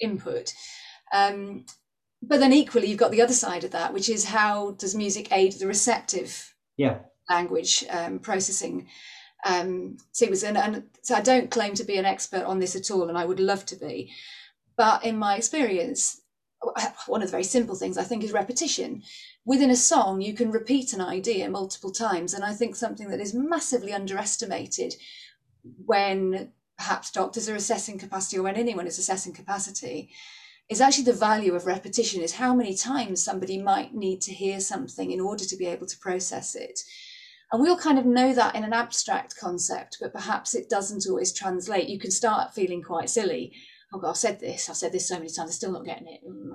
input. 0.00 0.52
Um, 1.12 1.66
but 2.22 2.38
then 2.38 2.52
equally 2.52 2.88
you've 2.88 2.98
got 2.98 3.10
the 3.10 3.22
other 3.22 3.32
side 3.32 3.64
of 3.64 3.72
that 3.72 3.92
which 3.92 4.08
is 4.08 4.24
how 4.26 4.72
does 4.72 4.94
music 4.94 5.32
aid 5.32 5.52
the 5.54 5.66
receptive 5.66 6.54
yeah. 6.76 6.98
language 7.28 7.84
um, 7.90 8.18
processing? 8.18 8.88
Um, 9.44 9.96
sequence 10.12 10.44
and, 10.44 10.56
and 10.56 10.84
so 11.02 11.16
i 11.16 11.20
don't 11.20 11.50
claim 11.50 11.74
to 11.74 11.82
be 11.82 11.96
an 11.96 12.04
expert 12.04 12.44
on 12.44 12.60
this 12.60 12.76
at 12.76 12.92
all 12.92 13.08
and 13.08 13.18
i 13.18 13.24
would 13.24 13.40
love 13.40 13.66
to 13.66 13.74
be 13.74 14.12
but 14.76 15.04
in 15.04 15.18
my 15.18 15.34
experience 15.34 16.21
one 17.06 17.22
of 17.22 17.28
the 17.28 17.32
very 17.32 17.44
simple 17.44 17.74
things 17.74 17.98
i 17.98 18.02
think 18.02 18.22
is 18.22 18.32
repetition 18.32 19.02
within 19.44 19.70
a 19.70 19.76
song 19.76 20.20
you 20.20 20.34
can 20.34 20.50
repeat 20.50 20.92
an 20.92 21.00
idea 21.00 21.48
multiple 21.48 21.90
times 21.90 22.34
and 22.34 22.44
i 22.44 22.52
think 22.52 22.76
something 22.76 23.08
that 23.08 23.20
is 23.20 23.34
massively 23.34 23.92
underestimated 23.92 24.94
when 25.84 26.52
perhaps 26.76 27.10
doctors 27.10 27.48
are 27.48 27.54
assessing 27.56 27.98
capacity 27.98 28.38
or 28.38 28.42
when 28.42 28.56
anyone 28.56 28.86
is 28.86 28.98
assessing 28.98 29.32
capacity 29.32 30.10
is 30.68 30.80
actually 30.80 31.04
the 31.04 31.12
value 31.12 31.54
of 31.54 31.66
repetition 31.66 32.22
is 32.22 32.34
how 32.34 32.54
many 32.54 32.74
times 32.74 33.22
somebody 33.22 33.60
might 33.60 33.94
need 33.94 34.20
to 34.20 34.32
hear 34.32 34.58
something 34.58 35.10
in 35.10 35.20
order 35.20 35.44
to 35.44 35.56
be 35.56 35.66
able 35.66 35.86
to 35.86 35.98
process 35.98 36.54
it 36.54 36.80
And 37.52 37.60
we 37.60 37.68
all 37.68 37.76
kind 37.76 37.98
of 37.98 38.06
know 38.06 38.32
that 38.32 38.54
in 38.54 38.64
an 38.64 38.72
abstract 38.72 39.36
concept, 39.36 39.98
but 40.00 40.14
perhaps 40.14 40.54
it 40.54 40.70
doesn't 40.70 41.06
always 41.06 41.34
translate. 41.34 41.88
You 41.88 41.98
can 41.98 42.10
start 42.10 42.54
feeling 42.54 42.82
quite 42.82 43.10
silly. 43.10 43.52
Oh 43.92 43.98
God, 43.98 44.10
I've 44.10 44.16
said 44.16 44.40
this, 44.40 44.68
I've 44.68 44.76
said 44.76 44.92
this 44.92 45.08
so 45.08 45.16
many 45.16 45.28
times, 45.28 45.38
I'm 45.38 45.50
still 45.50 45.72
not 45.72 45.84
getting 45.84 46.08
it. 46.08 46.20
Mm. 46.26 46.52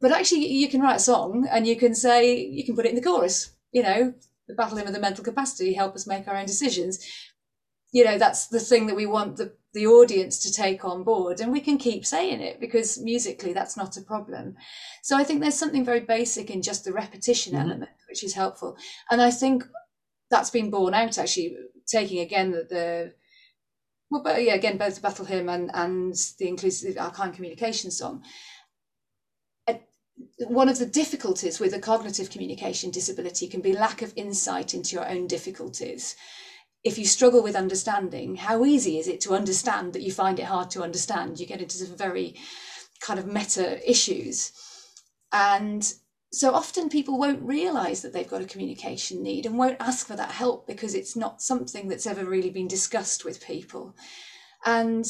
But 0.00 0.12
actually, 0.12 0.46
you 0.46 0.68
can 0.68 0.80
write 0.80 0.96
a 0.96 1.00
song 1.00 1.46
and 1.50 1.66
you 1.66 1.76
can 1.76 1.94
say, 1.94 2.38
you 2.38 2.64
can 2.64 2.74
put 2.74 2.86
it 2.86 2.90
in 2.90 2.96
the 2.96 3.02
chorus, 3.02 3.54
you 3.72 3.82
know, 3.82 4.14
the 4.48 4.54
battle 4.54 4.76
hymn 4.76 4.86
of 4.86 4.92
the 4.92 5.00
mental 5.00 5.24
capacity, 5.24 5.74
help 5.74 5.94
us 5.94 6.06
make 6.06 6.26
our 6.28 6.36
own 6.36 6.46
decisions. 6.46 7.04
You 7.92 8.04
know, 8.04 8.18
that's 8.18 8.48
the 8.48 8.60
thing 8.60 8.86
that 8.86 8.96
we 8.96 9.06
want 9.06 9.36
the, 9.36 9.54
the 9.72 9.86
audience 9.86 10.38
to 10.40 10.52
take 10.52 10.84
on 10.84 11.04
board. 11.04 11.40
And 11.40 11.52
we 11.52 11.60
can 11.60 11.78
keep 11.78 12.04
saying 12.04 12.40
it 12.40 12.60
because 12.60 12.98
musically 13.00 13.52
that's 13.52 13.76
not 13.76 13.96
a 13.96 14.02
problem. 14.02 14.56
So 15.02 15.16
I 15.16 15.24
think 15.24 15.40
there's 15.40 15.58
something 15.58 15.84
very 15.84 16.00
basic 16.00 16.50
in 16.50 16.62
just 16.62 16.84
the 16.84 16.92
repetition 16.92 17.54
mm-hmm. 17.54 17.62
element, 17.70 17.90
which 18.08 18.24
is 18.24 18.34
helpful. 18.34 18.76
And 19.10 19.22
I 19.22 19.30
think 19.30 19.64
that's 20.30 20.50
been 20.50 20.70
borne 20.70 20.94
out 20.94 21.18
actually, 21.18 21.56
taking 21.86 22.18
again 22.18 22.50
the, 22.50 22.66
the 22.68 23.12
well, 24.10 24.22
but 24.22 24.42
yeah, 24.42 24.54
again, 24.54 24.76
both 24.76 24.96
the 24.96 25.00
battle 25.00 25.24
hymn 25.24 25.48
and, 25.48 25.70
and 25.74 26.14
the 26.38 26.48
inclusive 26.48 26.94
archiving 26.96 27.34
communication 27.34 27.90
song. 27.90 28.22
One 30.38 30.68
of 30.68 30.78
the 30.78 30.86
difficulties 30.86 31.60
with 31.60 31.74
a 31.74 31.78
cognitive 31.78 32.30
communication 32.30 32.90
disability 32.90 33.48
can 33.48 33.60
be 33.60 33.72
lack 33.72 34.00
of 34.00 34.14
insight 34.16 34.72
into 34.74 34.94
your 34.94 35.06
own 35.06 35.26
difficulties. 35.26 36.16
If 36.84 36.98
you 36.98 37.04
struggle 37.04 37.42
with 37.42 37.56
understanding, 37.56 38.36
how 38.36 38.64
easy 38.64 38.98
is 38.98 39.08
it 39.08 39.20
to 39.22 39.34
understand 39.34 39.92
that 39.92 40.02
you 40.02 40.12
find 40.12 40.38
it 40.38 40.46
hard 40.46 40.70
to 40.70 40.82
understand? 40.82 41.38
You 41.38 41.46
get 41.46 41.60
into 41.60 41.76
some 41.76 41.96
very 41.96 42.36
kind 43.00 43.18
of 43.18 43.26
meta 43.26 43.88
issues. 43.88 44.52
And 45.32 45.92
so 46.36 46.52
often 46.52 46.88
people 46.88 47.18
won't 47.18 47.42
realize 47.42 48.02
that 48.02 48.12
they've 48.12 48.28
got 48.28 48.42
a 48.42 48.46
communication 48.46 49.22
need 49.22 49.46
and 49.46 49.56
won't 49.56 49.80
ask 49.80 50.06
for 50.06 50.16
that 50.16 50.30
help 50.30 50.66
because 50.66 50.94
it's 50.94 51.16
not 51.16 51.40
something 51.40 51.88
that's 51.88 52.06
ever 52.06 52.24
really 52.24 52.50
been 52.50 52.68
discussed 52.68 53.24
with 53.24 53.44
people. 53.44 53.96
And 54.64 55.06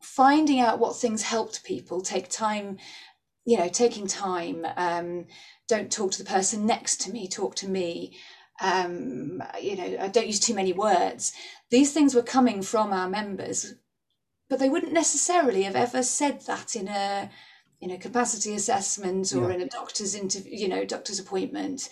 finding 0.00 0.60
out 0.60 0.78
what 0.78 0.96
things 0.96 1.22
helped 1.22 1.64
people 1.64 2.00
take 2.00 2.28
time 2.28 2.76
you 3.44 3.56
know 3.56 3.68
taking 3.68 4.06
time 4.06 4.66
um, 4.76 5.26
don't 5.68 5.92
talk 5.92 6.10
to 6.10 6.22
the 6.22 6.28
person 6.28 6.66
next 6.66 7.00
to 7.00 7.12
me 7.12 7.28
talk 7.28 7.54
to 7.54 7.68
me 7.68 8.16
um, 8.60 9.42
you 9.60 9.76
know 9.76 9.96
i 10.00 10.08
don't 10.08 10.26
use 10.26 10.40
too 10.40 10.54
many 10.54 10.72
words. 10.72 11.32
These 11.70 11.92
things 11.92 12.14
were 12.14 12.22
coming 12.22 12.62
from 12.62 12.92
our 12.92 13.08
members 13.08 13.74
but 14.48 14.58
they 14.58 14.68
wouldn't 14.68 14.92
necessarily 14.92 15.62
have 15.62 15.76
ever 15.76 16.02
said 16.02 16.42
that 16.46 16.76
in 16.76 16.88
a 16.88 17.30
in 17.82 17.90
a 17.90 17.98
capacity 17.98 18.54
assessment 18.54 19.34
or 19.34 19.48
yeah. 19.48 19.56
in 19.56 19.60
a 19.60 19.66
doctor's 19.66 20.14
interview, 20.14 20.52
you 20.54 20.68
know, 20.68 20.84
doctor's 20.84 21.18
appointment. 21.18 21.90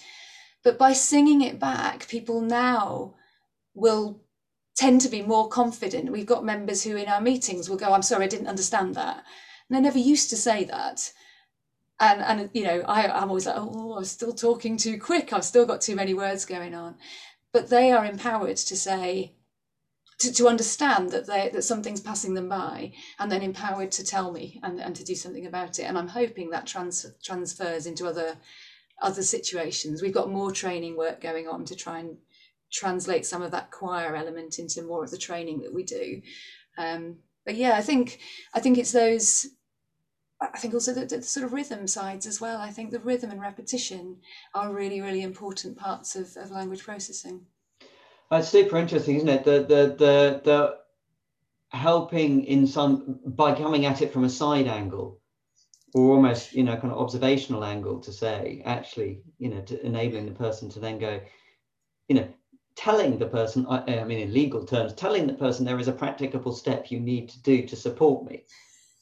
But 0.63 0.79
by 0.79 0.93
singing 0.93 1.43
it 1.43 1.59
back, 1.59 2.07
people 2.07 2.41
now 2.41 3.17
will 3.75 4.23
tend 4.77 5.01
to 5.01 5.09
be 5.09 5.21
more 5.21 5.49
confident. 5.49 6.13
We've 6.13 6.25
got 6.25 6.45
members 6.45 6.85
who 6.85 6.97
in 6.97 7.09
our 7.09 7.21
meetings 7.21 7.69
will 7.69 7.77
go, 7.77 7.93
I'm 7.93 8.03
sorry, 8.03 8.25
I 8.25 8.29
didn't 8.29 8.47
understand 8.47 8.95
that. 8.95 9.17
And 9.69 9.77
they 9.77 9.81
never 9.81 9.99
used 9.99 10.31
to 10.31 10.37
say 10.37 10.63
that. 10.65 11.13
And, 11.99 12.23
and 12.23 12.51
you 12.55 12.63
know, 12.65 12.83
I, 12.87 13.09
I'm 13.09 13.29
always 13.29 13.47
like, 13.47 13.57
oh, 13.59 13.97
I'm 13.99 14.05
still 14.05 14.33
talking 14.33 14.77
too 14.77 14.99
quick. 14.99 15.33
I've 15.33 15.45
still 15.45 15.67
got 15.67 15.81
too 15.81 15.97
many 15.97 16.15
words 16.15 16.45
going 16.45 16.75
on. 16.75 16.95
But 17.53 17.69
they 17.69 17.91
are 17.91 18.07
empowered 18.07 18.59
to 18.59 18.77
say, 18.77 19.35
to, 20.21 20.33
to 20.33 20.49
understand 20.49 21.11
that 21.11 21.27
they 21.27 21.49
that 21.53 21.63
something's 21.63 22.01
passing 22.01 22.35
them 22.35 22.49
by 22.49 22.93
and 23.19 23.33
then 23.33 23.43
empowered 23.43 23.91
to 23.93 24.05
tell 24.05 24.31
me 24.31 24.61
and, 24.63 24.79
and 24.81 24.95
to 24.95 25.05
do 25.05 25.15
something 25.15 25.47
about 25.47 25.79
it 25.79 25.85
and 25.85 25.99
i'm 25.99 26.09
hoping 26.09 26.51
that 26.51 26.67
trans, 26.67 27.07
transfers 27.23 27.87
into 27.87 28.07
other 28.07 28.37
other 29.03 29.23
situations 29.23 30.03
we've 30.03 30.15
got 30.15 30.31
more 30.31 30.53
training 30.53 30.97
work 30.97 31.21
going 31.21 31.49
on 31.49 31.65
to 31.65 31.75
try 31.75 31.99
and 31.99 32.19
translate 32.71 33.27
some 33.27 33.43
of 33.43 33.51
that 33.51 33.71
choir 33.71 34.15
element 34.15 34.59
into 34.59 34.83
more 34.83 35.03
of 35.03 35.11
the 35.11 35.19
training 35.19 35.61
that 35.61 35.75
we 35.75 35.83
do 35.83 36.21
um, 36.79 37.17
but 37.45 37.57
yeah 37.57 37.75
i 37.75 37.83
think 37.83 38.21
i 38.55 38.61
think 38.61 38.79
it's 38.79 38.93
those 38.93 39.49
I 40.43 40.59
think 40.59 40.73
also 40.73 40.95
the, 40.95 41.05
the, 41.05 41.21
sort 41.21 41.45
of 41.45 41.53
rhythm 41.53 41.87
sides 41.87 42.25
as 42.25 42.41
well. 42.41 42.61
I 42.61 42.71
think 42.71 42.91
the 42.91 42.99
rhythm 42.99 43.31
and 43.31 43.43
repetition 43.43 44.17
are 44.55 44.73
really, 44.73 45.03
really 45.03 45.21
important 45.21 45.77
parts 45.77 46.17
of, 46.17 46.35
of 46.39 46.51
language 46.51 46.83
processing. 46.83 47.45
That's 48.31 48.49
super 48.49 48.77
interesting, 48.77 49.17
isn't 49.17 49.29
it? 49.29 49.45
The 49.45 49.61
the 49.61 49.97
the 49.99 50.41
the 50.45 50.81
helping 51.71 52.45
in 52.45 52.67
some 52.67 53.21
by 53.25 53.55
coming 53.55 53.87
at 53.87 54.03
it 54.03 54.13
from 54.13 54.25
a 54.25 54.29
side 54.29 54.67
angle 54.67 55.21
or 55.95 56.15
almost 56.15 56.53
you 56.53 56.65
know 56.65 56.77
kind 56.77 56.93
of 56.93 56.99
observational 56.99 57.65
angle 57.65 58.01
to 58.01 58.13
say 58.13 58.63
actually 58.65 59.21
you 59.39 59.49
know 59.49 59.61
to 59.63 59.85
enabling 59.85 60.27
the 60.27 60.33
person 60.33 60.69
to 60.69 60.81
then 60.81 60.99
go 60.99 61.21
you 62.09 62.17
know 62.17 62.29
telling 62.75 63.19
the 63.19 63.27
person 63.27 63.67
i, 63.69 64.01
I 64.01 64.05
mean 64.05 64.19
in 64.19 64.33
legal 64.33 64.65
terms 64.65 64.95
telling 64.95 65.27
the 65.27 65.35
person 65.35 65.65
there 65.65 65.79
is 65.79 65.89
a 65.89 65.93
practicable 65.93 66.53
step 66.53 66.91
you 66.91 66.99
need 66.99 67.29
to 67.31 67.43
do 67.43 67.67
to 67.67 67.77
support 67.77 68.29
me 68.29 68.45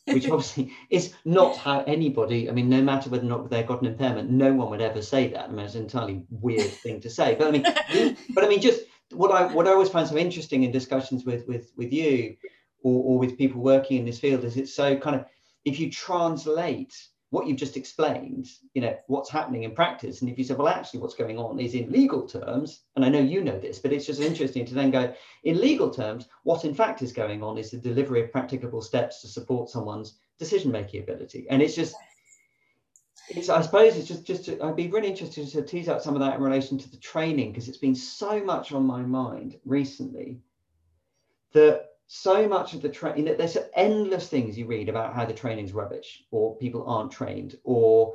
which 0.06 0.28
obviously 0.30 0.72
is 0.90 1.14
not 1.24 1.56
how 1.56 1.82
anybody 1.86 2.50
i 2.50 2.52
mean 2.52 2.68
no 2.68 2.82
matter 2.82 3.08
whether 3.08 3.24
or 3.24 3.28
not 3.28 3.50
they've 3.50 3.66
got 3.66 3.80
an 3.80 3.88
impairment 3.88 4.30
no 4.30 4.52
one 4.52 4.68
would 4.70 4.82
ever 4.82 5.00
say 5.00 5.28
that 5.28 5.44
i 5.44 5.48
mean 5.48 5.64
it's 5.64 5.74
an 5.74 5.82
entirely 5.82 6.22
weird 6.30 6.70
thing 6.70 7.00
to 7.00 7.08
say 7.08 7.34
but 7.34 7.48
i 7.48 7.50
mean 7.50 7.62
but 8.34 8.44
i 8.44 8.48
mean 8.48 8.60
just 8.60 8.82
what 9.12 9.30
I 9.30 9.52
what 9.52 9.66
I 9.66 9.70
always 9.70 9.88
find 9.88 10.06
so 10.06 10.16
interesting 10.16 10.62
in 10.62 10.70
discussions 10.70 11.24
with 11.24 11.46
with 11.46 11.72
with 11.76 11.92
you 11.92 12.36
or, 12.82 13.02
or 13.04 13.18
with 13.18 13.38
people 13.38 13.60
working 13.60 13.98
in 13.98 14.04
this 14.04 14.18
field 14.18 14.44
is 14.44 14.56
it's 14.56 14.74
so 14.74 14.96
kind 14.96 15.16
of 15.16 15.24
if 15.64 15.80
you 15.80 15.90
translate 15.90 16.94
what 17.30 17.46
you've 17.46 17.58
just 17.58 17.76
explained, 17.76 18.48
you 18.72 18.80
know, 18.80 18.96
what's 19.06 19.28
happening 19.28 19.64
in 19.64 19.72
practice. 19.72 20.22
And 20.22 20.30
if 20.30 20.38
you 20.38 20.44
say, 20.44 20.54
well, 20.54 20.68
actually 20.68 21.00
what's 21.00 21.14
going 21.14 21.36
on 21.38 21.60
is 21.60 21.74
in 21.74 21.92
legal 21.92 22.26
terms, 22.26 22.84
and 22.96 23.04
I 23.04 23.10
know 23.10 23.20
you 23.20 23.42
know 23.42 23.58
this, 23.58 23.78
but 23.78 23.92
it's 23.92 24.06
just 24.06 24.20
interesting 24.20 24.64
to 24.64 24.74
then 24.74 24.90
go, 24.90 25.12
in 25.44 25.60
legal 25.60 25.90
terms, 25.90 26.28
what 26.44 26.64
in 26.64 26.74
fact 26.74 27.02
is 27.02 27.12
going 27.12 27.42
on 27.42 27.58
is 27.58 27.70
the 27.70 27.76
delivery 27.76 28.22
of 28.22 28.32
practicable 28.32 28.80
steps 28.80 29.20
to 29.20 29.28
support 29.28 29.68
someone's 29.68 30.14
decision-making 30.38 31.02
ability. 31.02 31.46
And 31.50 31.60
it's 31.60 31.74
just, 31.74 31.94
it's, 33.30 33.48
I 33.48 33.60
suppose 33.60 33.96
it's 33.96 34.08
just, 34.08 34.24
just 34.24 34.44
to, 34.46 34.62
I'd 34.62 34.76
be 34.76 34.88
really 34.88 35.08
interested 35.08 35.48
to 35.48 35.62
tease 35.62 35.88
out 35.88 36.02
some 36.02 36.14
of 36.14 36.20
that 36.20 36.36
in 36.36 36.42
relation 36.42 36.78
to 36.78 36.90
the 36.90 36.96
training 36.96 37.52
because 37.52 37.68
it's 37.68 37.78
been 37.78 37.94
so 37.94 38.42
much 38.42 38.72
on 38.72 38.84
my 38.84 39.02
mind 39.02 39.58
recently 39.64 40.40
that 41.52 41.86
so 42.06 42.48
much 42.48 42.74
of 42.74 42.82
the 42.82 42.88
training, 42.88 43.26
that 43.26 43.38
there's 43.38 43.58
endless 43.74 44.28
things 44.28 44.56
you 44.56 44.66
read 44.66 44.88
about 44.88 45.14
how 45.14 45.24
the 45.24 45.34
training's 45.34 45.72
rubbish 45.72 46.24
or 46.30 46.56
people 46.56 46.84
aren't 46.86 47.12
trained 47.12 47.56
or 47.64 48.14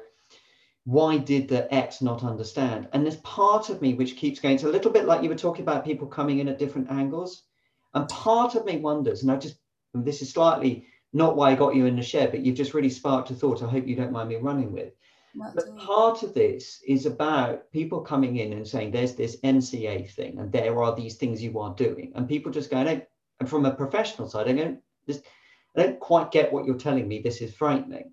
why 0.85 1.17
did 1.17 1.47
the 1.47 1.73
X 1.73 2.01
not 2.01 2.23
understand? 2.23 2.89
And 2.91 3.05
there's 3.05 3.17
part 3.17 3.69
of 3.69 3.81
me 3.81 3.93
which 3.93 4.17
keeps 4.17 4.39
going. 4.39 4.55
It's 4.55 4.63
a 4.63 4.69
little 4.69 4.91
bit 4.91 5.05
like 5.05 5.23
you 5.23 5.29
were 5.29 5.35
talking 5.35 5.61
about 5.61 5.85
people 5.85 6.07
coming 6.07 6.39
in 6.39 6.49
at 6.49 6.59
different 6.59 6.91
angles. 6.91 7.43
And 7.93 8.09
part 8.09 8.55
of 8.55 8.65
me 8.65 8.77
wonders, 8.77 9.21
and 9.21 9.31
I 9.31 9.37
just, 9.37 9.55
and 9.93 10.03
this 10.03 10.21
is 10.21 10.31
slightly 10.31 10.87
not 11.13 11.35
why 11.35 11.51
I 11.51 11.55
got 11.55 11.75
you 11.75 11.85
in 11.85 11.95
the 11.95 12.01
shed, 12.01 12.31
but 12.31 12.41
you've 12.41 12.57
just 12.57 12.73
really 12.73 12.89
sparked 12.89 13.29
a 13.29 13.35
thought 13.35 13.61
I 13.61 13.69
hope 13.69 13.87
you 13.87 13.95
don't 13.95 14.11
mind 14.11 14.29
me 14.29 14.35
running 14.35 14.73
with. 14.73 14.93
But 15.35 15.77
part 15.77 16.21
of 16.23 16.33
this 16.33 16.81
is 16.87 17.05
about 17.05 17.71
people 17.71 18.01
coming 18.01 18.37
in 18.37 18.53
and 18.53 18.67
saying 18.67 18.91
there's 18.91 19.15
this 19.15 19.37
MCA 19.37 20.09
thing 20.11 20.37
and 20.39 20.51
there 20.51 20.81
are 20.83 20.95
these 20.95 21.15
things 21.15 21.41
you 21.41 21.59
are 21.59 21.73
doing. 21.73 22.11
And 22.15 22.29
people 22.29 22.51
just 22.51 22.69
going, 22.69 23.01
and 23.39 23.49
from 23.49 23.65
a 23.65 23.73
professional 23.73 24.29
side, 24.29 24.47
I 24.47 24.53
don't, 24.53 24.79
just, 25.07 25.23
I 25.75 25.83
don't 25.83 25.99
quite 25.99 26.31
get 26.31 26.53
what 26.53 26.65
you're 26.65 26.77
telling 26.77 27.07
me. 27.07 27.19
This 27.19 27.41
is 27.41 27.53
frightening. 27.53 28.11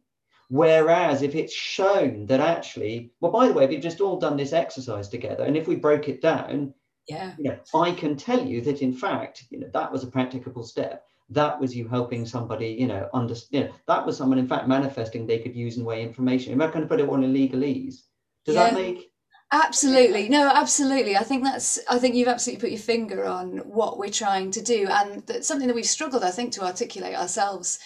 Whereas 0.49 1.23
if 1.23 1.35
it's 1.35 1.53
shown 1.53 2.27
that 2.27 2.41
actually, 2.41 3.12
well, 3.21 3.31
by 3.33 3.49
the 3.49 3.55
way, 3.55 3.67
we've 3.67 3.83
just 3.83 4.00
all 4.00 4.19
done 4.19 4.37
this 4.37 4.53
exercise 4.53 5.09
together. 5.09 5.45
And 5.45 5.57
if 5.57 5.69
we 5.69 5.77
broke 5.77 6.09
it 6.09 6.23
down, 6.23 6.75
yeah, 7.07 7.35
you 7.39 7.50
know, 7.50 7.59
I 7.75 7.93
can 7.93 8.17
tell 8.17 8.45
you 8.45 8.61
that 8.62 8.83
in 8.83 8.93
fact, 8.95 9.45
you 9.50 9.61
know, 9.61 9.71
that 9.73 9.93
was 9.93 10.05
a 10.05 10.09
practicable 10.09 10.62
step 10.62 11.07
that 11.30 11.60
was 11.60 11.75
you 11.75 11.88
helping 11.88 12.26
somebody, 12.26 12.76
you 12.78 12.87
know, 12.87 13.08
understand. 13.14 13.64
You 13.64 13.68
know, 13.68 13.75
that 13.87 14.04
was 14.04 14.16
someone, 14.16 14.38
in 14.38 14.49
fact, 14.49 14.68
manifesting 14.68 15.26
they 15.26 15.38
could 15.38 15.54
use 15.54 15.76
and 15.76 15.87
weigh 15.87 16.02
information. 16.02 16.52
Am 16.52 16.62
I 16.62 16.66
going 16.66 16.82
to 16.82 16.87
put 16.87 17.00
it 17.00 17.08
on 17.08 17.25
a 17.25 17.26
legalese? 17.26 18.02
Does 18.44 18.54
yeah. 18.54 18.70
that 18.70 18.75
make 18.75 19.10
Absolutely. 19.52 20.28
No, 20.28 20.49
absolutely. 20.49 21.16
I 21.16 21.25
think 21.25 21.42
that's, 21.42 21.80
I 21.88 21.99
think 21.99 22.14
you've 22.14 22.28
absolutely 22.28 22.60
put 22.60 22.70
your 22.70 22.78
finger 22.78 23.26
on 23.26 23.58
what 23.58 23.99
we're 23.99 24.10
trying 24.10 24.52
to 24.52 24.62
do. 24.62 24.87
And 24.88 25.26
that's 25.26 25.49
something 25.49 25.66
that 25.66 25.75
we've 25.75 25.84
struggled, 25.84 26.22
I 26.22 26.30
think, 26.30 26.52
to 26.52 26.64
articulate 26.64 27.16
ourselves 27.16 27.80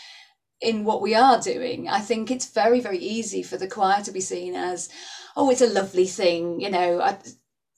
in 0.61 0.85
what 0.85 1.01
we 1.01 1.15
are 1.15 1.41
doing. 1.41 1.89
I 1.89 2.01
think 2.01 2.31
it's 2.31 2.51
very, 2.51 2.81
very 2.81 2.99
easy 2.99 3.43
for 3.43 3.57
the 3.57 3.67
choir 3.67 4.03
to 4.03 4.13
be 4.13 4.21
seen 4.21 4.55
as, 4.55 4.91
oh, 5.37 5.51
it's 5.51 5.63
a 5.63 5.67
lovely 5.67 6.07
thing. 6.07 6.61
You 6.61 6.71
know, 6.71 7.01
I, 7.01 7.17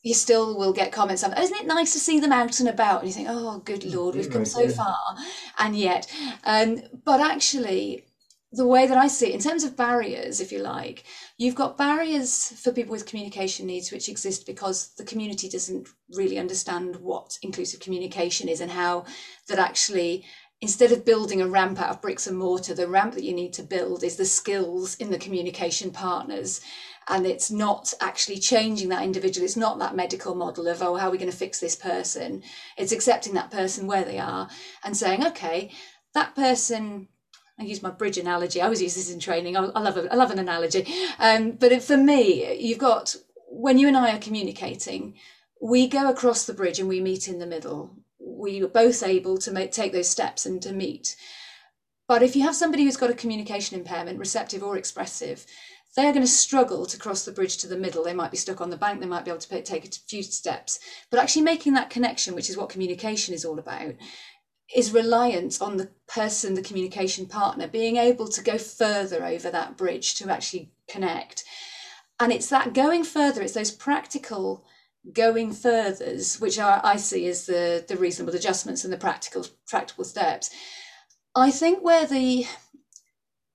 you 0.07 0.15
still 0.15 0.57
will 0.57 0.73
get 0.73 0.93
comments 0.93 1.25
of, 1.25 1.37
isn't 1.37 1.57
it 1.57 1.67
nice 1.67 1.93
to 1.93 1.99
see 1.99 2.21
them 2.21 2.31
out 2.31 2.61
and 2.61 2.69
about? 2.69 3.01
And 3.01 3.09
you 3.09 3.13
think, 3.13 3.27
oh, 3.29 3.59
good 3.65 3.81
mm, 3.81 3.93
Lord, 3.93 4.15
we've 4.15 4.31
come 4.31 4.45
so 4.45 4.69
far. 4.69 5.17
And 5.59 5.75
yet, 5.75 6.07
um, 6.45 6.81
but 7.05 7.21
actually, 7.21 8.05
the 8.53 8.69
way 8.69 8.87
that 8.87 8.97
I 8.97 9.09
see 9.09 9.31
it, 9.31 9.35
in 9.35 9.41
terms 9.41 9.65
of 9.65 9.77
barriers, 9.77 10.41
if 10.41 10.53
you 10.53 10.61
like, 10.61 11.03
you've 11.39 11.57
got 11.57 11.77
barriers 11.77 12.53
for 12.63 12.71
people 12.71 12.93
with 12.93 13.07
communication 13.07 13.67
needs 13.67 13.91
which 13.91 14.09
exist 14.09 14.47
because 14.47 14.95
the 14.95 15.05
community 15.05 15.49
doesn't 15.49 15.89
really 16.15 16.39
understand 16.39 16.95
what 16.95 17.37
inclusive 17.43 17.81
communication 17.81 18.49
is 18.49 18.61
and 18.61 18.71
how 18.71 19.05
that 19.49 19.59
actually 19.59 20.25
instead 20.61 20.93
of 20.93 21.05
building 21.05 21.41
a 21.41 21.49
ramp 21.49 21.81
out 21.81 21.91
of 21.91 22.01
bricks 22.01 22.27
and 22.27 22.39
mortar, 22.39 22.75
the 22.75 22.89
ramp 22.89 23.15
that 23.15 23.25
you 23.25 23.35
need 23.35 23.53
to 23.53 23.63
build 23.63 24.03
is 24.03 24.17
the 24.17 24.25
skills 24.25 24.95
in 24.97 25.11
the 25.11 25.19
communication 25.19 25.91
partners 25.91 26.61
and 27.09 27.27
it's 27.27 27.51
not 27.51 27.93
actually 28.01 28.39
changing 28.39 28.89
that 28.89 29.05
individual 29.05 29.45
it's 29.45 29.57
not 29.57 29.79
that 29.79 29.95
medical 29.95 30.35
model 30.35 30.67
of 30.67 30.83
oh 30.83 30.97
how 30.97 31.09
are 31.09 31.11
we 31.11 31.19
going 31.19 31.31
to 31.31 31.37
fix 31.37 31.61
this 31.61 31.77
person 31.77 32.43
it's 32.77 32.93
accepting 32.93 33.35
that 33.35 33.51
person 33.51 33.87
where 33.87 34.05
they 34.05 34.19
are 34.19 34.49
and 34.85 34.97
saying 34.97 35.25
okay 35.25 35.71
that 36.15 36.35
person 36.35 37.09
I 37.59 37.65
use 37.65 37.83
my 37.83 37.91
bridge 37.91 38.19
analogy. 38.19 38.61
I 38.61 38.65
always 38.65 38.83
use 38.83 38.97
this 38.97 39.11
in 39.11 39.19
training. 39.19 39.57
I, 39.57 39.61
love 39.61 39.97
a, 39.97 40.13
I 40.13 40.15
love 40.15 40.31
an 40.31 40.39
analogy. 40.39 40.87
Um, 41.19 41.53
but 41.53 41.83
for 41.83 41.97
me, 41.97 42.55
you've 42.59 42.79
got 42.79 43.17
when 43.49 43.79
you 43.79 43.89
and 43.89 43.97
I 43.97 44.15
are 44.15 44.19
communicating, 44.19 45.15
we 45.61 45.89
go 45.89 46.11
across 46.11 46.45
the 46.45 46.53
bridge 46.53 46.79
and 46.79 46.89
we 46.89 47.01
meet 47.01 47.29
in 47.29 47.39
the 47.39 47.47
middle. 47.47 47.97
We 48.37 48.63
were 48.63 48.69
both 48.69 49.03
able 49.03 49.39
to 49.39 49.51
make, 49.51 49.73
take 49.73 49.93
those 49.93 50.09
steps 50.09 50.47
and 50.47 50.61
to 50.63 50.73
meet. 50.73 51.17
But 52.09 52.23
if 52.23 52.37
you 52.37 52.43
have 52.43 52.55
somebody 52.55 52.85
who's 52.85 52.97
got 52.97 53.11
a 53.11 53.15
communication 53.15 53.79
impairment, 53.79 54.19
receptive 54.19 54.63
or 54.63 54.77
expressive, 54.77 55.45
they're 55.97 56.13
going 56.13 56.25
to 56.25 56.31
struggle 56.31 56.85
to 56.87 56.99
cross 56.99 57.25
the 57.25 57.33
bridge 57.33 57.57
to 57.59 57.67
the 57.67 57.79
middle. 57.79 58.05
They 58.05 58.13
might 58.13 58.31
be 58.31 58.37
stuck 58.37 58.61
on 58.61 58.71
the 58.71 58.77
bank, 58.77 59.01
they 59.01 59.07
might 59.07 59.25
be 59.25 59.31
able 59.31 59.41
to 59.41 59.63
take 59.63 59.85
a 59.87 59.91
few 60.07 60.23
steps. 60.23 60.79
But 61.11 61.21
actually, 61.21 61.43
making 61.43 61.73
that 61.73 61.91
connection, 61.91 62.35
which 62.35 62.51
is 62.51 62.57
what 62.57 62.69
communication 62.69 63.35
is 63.35 63.45
all 63.45 63.59
about, 63.59 63.95
is 64.75 64.93
reliant 64.93 65.61
on 65.63 65.79
the 65.79 65.91
person, 66.07 66.55
the 66.55 66.63
communication 66.63 67.27
partner, 67.27 67.67
being 67.67 67.97
able 67.97 68.29
to 68.29 68.43
go 68.43 68.59
further 68.59 69.25
over 69.25 69.51
that 69.51 69.77
bridge 69.77 70.17
to 70.17 70.31
actually 70.31 70.71
connect. 70.89 71.45
And 72.21 72.33
it's 72.33 72.49
that 72.49 72.75
going 72.75 73.05
further, 73.05 73.43
it's 73.43 73.55
those 73.55 73.71
practical 73.71 74.65
going 75.13 75.53
furthers, 75.53 76.41
which 76.41 76.59
are 76.59 76.81
I 76.83 76.97
see 76.97 77.29
as 77.29 77.47
the, 77.47 77.85
the 77.87 77.97
reasonable 77.97 78.35
adjustments 78.35 78.85
and 78.85 78.93
the 78.93 78.99
practical 78.99 79.47
practical 79.69 80.05
steps. 80.05 80.51
I 81.35 81.51
think 81.51 81.83
where 81.83 82.07
the 82.07 82.47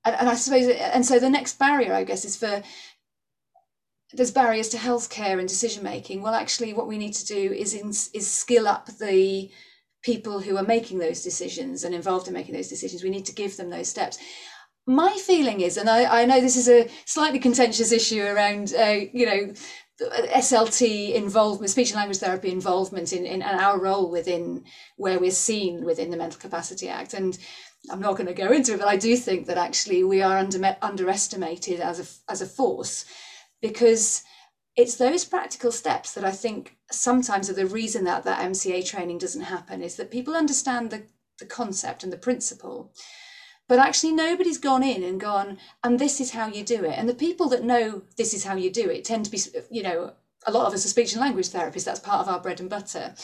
and, 0.05 0.15
and 0.15 0.29
I 0.29 0.35
suppose 0.35 0.67
and 0.67 1.05
so 1.05 1.19
the 1.19 1.29
next 1.29 1.59
barrier, 1.59 1.93
I 1.93 2.03
guess, 2.03 2.25
is 2.25 2.37
for 2.37 2.63
there's 4.13 4.31
barriers 4.31 4.69
to 4.69 4.77
healthcare 4.77 5.39
and 5.39 5.47
decision 5.47 5.83
making. 5.83 6.21
Well, 6.21 6.33
actually, 6.33 6.73
what 6.73 6.87
we 6.87 6.97
need 6.97 7.13
to 7.13 7.25
do 7.25 7.53
is 7.53 7.73
in, 7.73 7.89
is 7.89 8.29
skill 8.29 8.67
up 8.67 8.87
the 8.87 9.49
people 10.03 10.39
who 10.39 10.57
are 10.57 10.63
making 10.63 10.99
those 10.99 11.23
decisions 11.23 11.83
and 11.83 11.93
involved 11.93 12.27
in 12.27 12.33
making 12.33 12.55
those 12.55 12.67
decisions. 12.67 13.03
We 13.03 13.09
need 13.09 13.25
to 13.25 13.35
give 13.35 13.55
them 13.57 13.69
those 13.69 13.87
steps. 13.87 14.17
My 14.87 15.15
feeling 15.25 15.61
is, 15.61 15.77
and 15.77 15.89
I, 15.89 16.21
I 16.21 16.25
know 16.25 16.41
this 16.41 16.57
is 16.57 16.67
a 16.67 16.89
slightly 17.05 17.39
contentious 17.39 17.91
issue 17.91 18.23
around, 18.23 18.73
uh, 18.77 19.01
you 19.13 19.25
know, 19.27 19.53
SLT 20.01 21.13
involvement, 21.13 21.69
speech 21.69 21.91
and 21.91 21.97
language 21.97 22.17
therapy 22.17 22.51
involvement 22.51 23.13
in, 23.13 23.25
in 23.25 23.41
our 23.41 23.79
role 23.79 24.09
within 24.09 24.63
where 24.97 25.19
we're 25.19 25.31
seen 25.31 25.85
within 25.85 26.09
the 26.09 26.17
Mental 26.17 26.39
Capacity 26.39 26.89
Act. 26.89 27.13
And 27.13 27.37
I'm 27.89 27.99
not 27.99 28.17
going 28.17 28.27
to 28.27 28.33
go 28.33 28.51
into 28.51 28.73
it, 28.73 28.79
but 28.79 28.87
I 28.87 28.97
do 28.97 29.15
think 29.15 29.47
that 29.47 29.57
actually 29.57 30.03
we 30.03 30.21
are 30.21 30.37
under, 30.37 30.77
underestimated 30.81 31.79
as 31.79 31.99
a, 31.99 32.31
as 32.31 32.41
a 32.41 32.45
force 32.45 33.05
because 33.61 34.23
it's 34.75 34.95
those 34.95 35.25
practical 35.25 35.71
steps 35.71 36.13
that 36.13 36.23
I 36.23 36.31
think 36.31 36.77
sometimes 36.91 37.49
are 37.49 37.53
the 37.53 37.65
reason 37.65 38.03
that 38.05 38.23
that 38.23 38.39
MCA 38.39 38.85
training 38.85 39.17
doesn't 39.17 39.41
happen 39.41 39.81
is 39.81 39.95
that 39.95 40.11
people 40.11 40.35
understand 40.35 40.89
the, 40.89 41.03
the 41.39 41.45
concept 41.45 42.03
and 42.03 42.13
the 42.13 42.17
principle, 42.17 42.93
but 43.71 43.79
actually 43.79 44.11
nobody's 44.11 44.57
gone 44.57 44.83
in 44.83 45.01
and 45.01 45.17
gone, 45.17 45.57
and 45.81 45.97
this 45.97 46.19
is 46.19 46.31
how 46.31 46.45
you 46.45 46.61
do 46.61 46.83
it. 46.83 46.99
And 46.99 47.07
the 47.07 47.13
people 47.13 47.47
that 47.47 47.63
know 47.63 48.01
this 48.17 48.33
is 48.33 48.43
how 48.43 48.55
you 48.55 48.69
do 48.69 48.89
it 48.89 49.05
tend 49.05 49.23
to 49.23 49.31
be, 49.31 49.39
you 49.69 49.81
know, 49.81 50.11
a 50.45 50.51
lot 50.51 50.67
of 50.67 50.73
us 50.73 50.83
are 50.83 50.89
speech 50.89 51.13
and 51.13 51.21
language 51.21 51.47
therapists, 51.47 51.85
that's 51.85 52.01
part 52.01 52.19
of 52.19 52.27
our 52.27 52.41
bread 52.41 52.59
and 52.59 52.69
butter. 52.69 53.15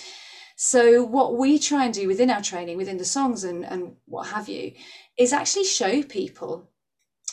So 0.56 1.04
what 1.04 1.36
we 1.36 1.60
try 1.60 1.84
and 1.84 1.94
do 1.94 2.08
within 2.08 2.32
our 2.32 2.42
training, 2.42 2.78
within 2.78 2.96
the 2.96 3.04
songs 3.04 3.44
and, 3.44 3.66
and 3.66 3.98
what 4.06 4.28
have 4.28 4.48
you, 4.48 4.72
is 5.18 5.34
actually 5.34 5.66
show 5.66 6.02
people. 6.02 6.70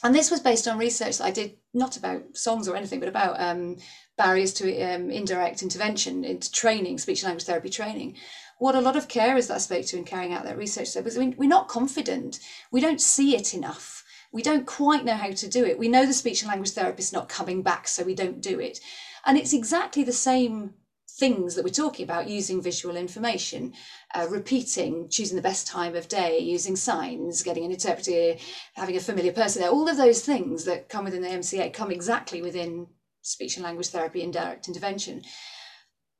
And 0.02 0.12
this 0.12 0.33
was 0.33 0.40
based 0.40 0.66
on 0.66 0.76
research 0.76 1.18
that 1.18 1.25
I 1.25 1.30
did 1.30 1.54
not 1.73 1.97
about 1.97 2.37
songs 2.37 2.66
or 2.66 2.75
anything, 2.75 2.99
but 2.99 3.09
about 3.09 3.40
um, 3.40 3.76
barriers 4.18 4.52
to 4.54 4.83
um, 4.83 5.09
indirect 5.12 5.62
intervention 5.62 6.25
into 6.25 6.50
training, 6.50 6.99
speech 6.99 7.23
and 7.23 7.28
language 7.28 7.47
therapy 7.47 7.71
training. 7.71 8.16
What 8.58 8.75
a 8.75 8.80
lot 8.80 8.96
of 8.96 9.08
carers 9.08 9.49
that 9.49 9.54
I 9.54 9.58
spoke 9.58 9.87
to 9.87 9.96
in 9.96 10.04
carrying 10.04 10.32
out 10.32 10.44
that 10.44 10.56
research 10.56 10.88
said 10.88 11.04
was 11.04 11.18
we're 11.18 11.49
not 11.49 11.68
confident. 11.68 12.38
We 12.70 12.80
don't 12.80 13.00
see 13.00 13.37
it 13.37 13.54
enough. 13.54 14.04
We 14.32 14.43
don't 14.43 14.67
quite 14.67 15.04
know 15.04 15.14
how 15.14 15.30
to 15.30 15.49
do 15.49 15.64
it. 15.64 15.78
We 15.78 15.88
know 15.88 16.06
the 16.06 16.12
speech 16.12 16.43
and 16.43 16.49
language 16.49 16.71
therapist 16.71 17.12
not 17.12 17.28
coming 17.28 17.62
back, 17.62 17.86
so 17.86 18.02
we 18.02 18.14
don't 18.14 18.40
do 18.40 18.58
it. 18.58 18.80
And 19.25 19.38
it's 19.38 19.52
exactly 19.52 20.02
the 20.02 20.12
same 20.12 20.75
things 21.08 21.54
that 21.54 21.64
we're 21.64 21.71
talking 21.71 22.02
about 22.02 22.28
using 22.28 22.60
visual 22.60 22.97
information, 22.97 23.73
uh, 24.14 24.26
repeating, 24.28 25.08
choosing 25.08 25.36
the 25.36 25.43
best 25.43 25.67
time 25.67 25.95
of 25.95 26.08
day, 26.08 26.38
using 26.40 26.75
signs, 26.75 27.43
getting 27.43 27.64
an 27.64 27.71
interpreter, 27.71 28.36
having 28.75 28.97
a 28.97 29.00
familiar 29.00 29.32
person 29.32 29.62
there, 29.62 29.71
all 29.71 29.88
of 29.88 29.97
those 29.97 30.25
things 30.25 30.64
that 30.64 30.88
come 30.88 31.04
within 31.04 31.23
the 31.23 31.28
MCA 31.28 31.73
come 31.73 31.93
exactly 31.93 32.43
within 32.43 32.88
speech 33.23 33.56
and 33.56 33.64
language 33.64 33.88
therapy 33.88 34.23
and 34.23 34.32
direct 34.32 34.67
intervention. 34.67 35.23